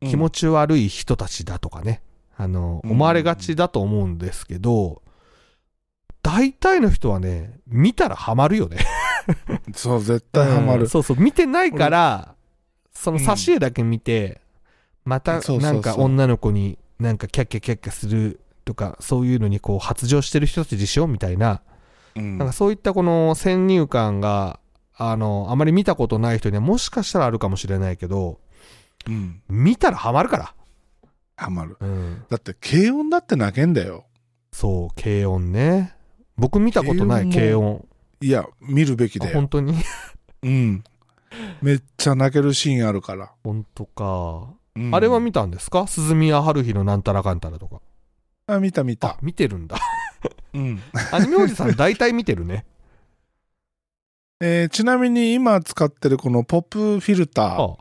[0.00, 2.02] 気持ち、ち悪い人たちだとかね、
[2.36, 2.90] あの、うん。
[2.92, 5.02] 思われがちだと思うんですけど、
[6.22, 8.78] 大体の人はね、見たらハマるよね。
[9.74, 10.82] そう、絶対ハマる。
[10.82, 10.88] うん。
[10.88, 12.34] そうそう、見てないから、
[12.92, 14.40] その挿絵だけ見て、
[15.04, 21.62] またなんか女の子になんかキャッキャキャッキャするとか、そういうのにこう発情してる人たちでしょみたいな、
[22.16, 24.60] うんなんかそういったこの先入観が、
[24.96, 28.38] あの、あまり見たことない人にはもしかしたらあるかもしれないけど、
[29.06, 29.42] うん。
[29.48, 30.54] 見たらハマるから。
[31.36, 31.76] ハマる。
[31.80, 32.24] うん。
[32.30, 34.04] だって、軽音だって泣けんだよ。
[34.52, 35.94] そう、軽音ね。
[36.36, 37.84] 僕見たことない軽軽音。
[38.20, 39.34] いや、見るべきあだよ。
[39.34, 39.74] 本当に？
[40.44, 40.84] うん。
[41.60, 43.32] めっちゃ泣けるシーンあるから。
[43.42, 44.54] 本当か。
[44.76, 45.86] うんあれは見たんですか？
[45.88, 47.80] 鈴宮春日のなんたらかんたらとか。
[48.46, 49.18] あ、見た見あた、。
[49.22, 49.76] 見てるんだ。
[50.54, 50.80] うん。
[51.12, 52.64] アニメおじさん大体見てるね。
[54.40, 57.76] えーちなみに今使ってるこのポップフィルター、あ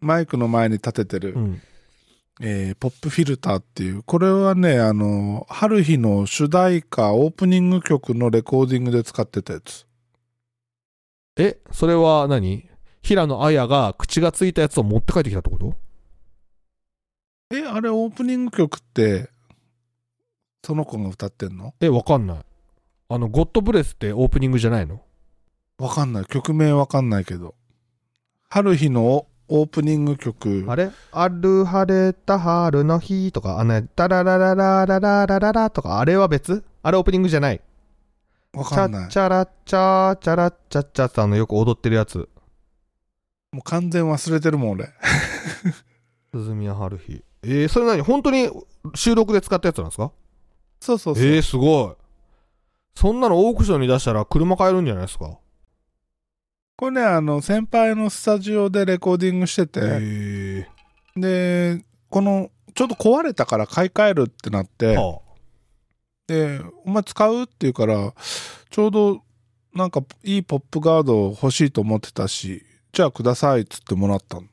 [0.00, 1.62] マイクの前に立ててる、うん。
[2.40, 9.86] えーポップフィルターっていう、これはね、あの、春日の主題歌、オープニング曲のレコーディングで使ってたやつ。
[11.36, 12.68] え、それは何？
[13.02, 15.74] 平野綾が口がついたやつを持って帰ってきたってこと？
[17.54, 19.30] え、あれオープニング曲って、
[20.68, 21.72] その子が歌ってんの？
[21.80, 22.38] え、わかんない。
[23.08, 25.00] あの、ゴッドブレスってオープニングじゃないの？
[25.78, 26.24] わかんない。
[26.26, 27.54] 曲名わかんないけど。
[28.50, 30.66] 春日のオープニング曲。
[30.68, 30.90] あれ？
[31.10, 36.62] ある晴れた春の日とか、あのね、ダラララララララララとか、あれは別？
[36.82, 37.62] あれオープニングじゃない？
[38.52, 39.08] チわかんないャッ。
[39.08, 42.28] チャラッチャーチャラッチャッチャってあのよく踊ってるやつ。
[43.52, 44.92] もう完全忘れてるもん、俺。
[46.34, 47.24] 鈴宮春日。
[47.42, 48.02] えー、それ何？
[48.02, 48.50] 本当に
[48.94, 50.12] 収録で使ったやつなんですか？
[50.80, 51.24] そうそうそう。
[51.24, 52.02] えー、すごい。
[52.94, 55.38] そんなのオークションに出したら車買えるんじゃないですか？
[56.76, 60.68] これね、あの、先輩のスタジオでレコーディングしてて、え
[61.16, 65.20] で、この、ちょっと壊れたから買い替えるってなって、は
[66.28, 68.14] で、お前使うって言うから、
[68.70, 69.22] ちょうど、
[69.74, 74.46] なんか、いいポップガード欲しいと思ってたし、じゃあくださいっつってもらったの。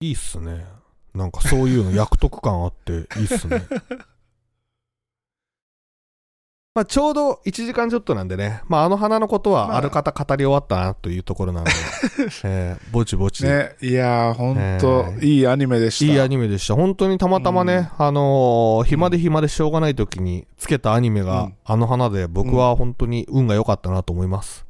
[0.00, 0.64] いいっすね。
[1.14, 3.62] なんかそういうの 役得感あっていいっすね。
[6.76, 11.72] まあちょうど1時間ちょっとなんでね、まああの花のことまあはある方語り終わったなというところなので、
[12.44, 16.12] えーぼちぼち、ね、いやー、ほんと、えーいいアニメでした。
[16.12, 16.74] いいアニメでした。
[16.74, 24.66] 本当にたまたまね、あのー暇で暇でしょうがない時につけたアニメが、うんあの花で僕は本当に運が良かったなと思います。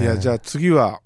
[0.00, 1.00] いや、じゃあ、あ次は、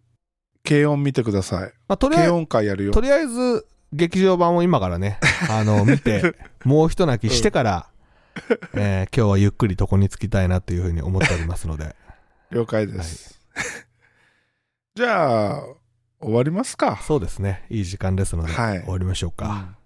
[0.62, 1.72] 軽音見てください。
[1.88, 3.00] まあ、とりあえず軽音会やるよと。
[3.00, 6.34] りあえず、劇場版を今からね、あの、見て、
[6.64, 7.89] もう一泣きしてから、
[8.74, 11.94] えー今日はゆっくり床につきたいなというふうに思っておりますので。
[12.50, 13.40] 了解です。
[14.94, 15.62] じゃあ、
[16.20, 17.00] 終わりますか。
[17.02, 17.64] そうですね。
[17.70, 19.46] いい時間ですので、はい終わりましょうか。
[19.46, 19.76] うん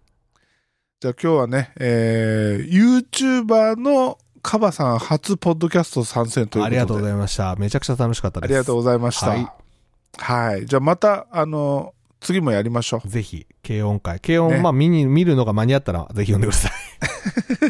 [1.00, 6.64] じゃあ今日はね、えー、YouTuber のカバさん初ポッドキャスト参戦ということで。
[6.64, 7.54] ありがとうございました。
[7.56, 8.48] めちゃくちゃ楽しかったです。
[8.48, 9.28] ありがとうございました。
[9.28, 9.46] はい
[10.18, 10.66] はい。
[10.66, 13.08] じゃあまた、あの、次もやりましょう。
[13.08, 14.20] ぜひ、軽音会。
[14.20, 16.72] 軽音、ねまあ見に、見るのが間に合ったら、ぜひ読んでください。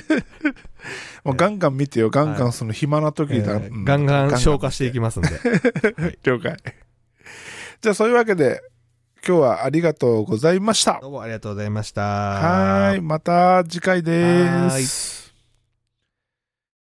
[1.24, 2.10] もうガンガン見てよ。
[2.10, 5.30] ガンガンその暇な時だ、ガンガン消化していきますんで。
[6.22, 6.56] 了解。
[7.80, 8.60] じゃあそういうわけで、
[9.26, 10.98] 今日はありがとうございました。
[11.00, 12.02] どうもありがとうございました。
[12.02, 13.00] はーい。
[13.00, 15.23] また次回です。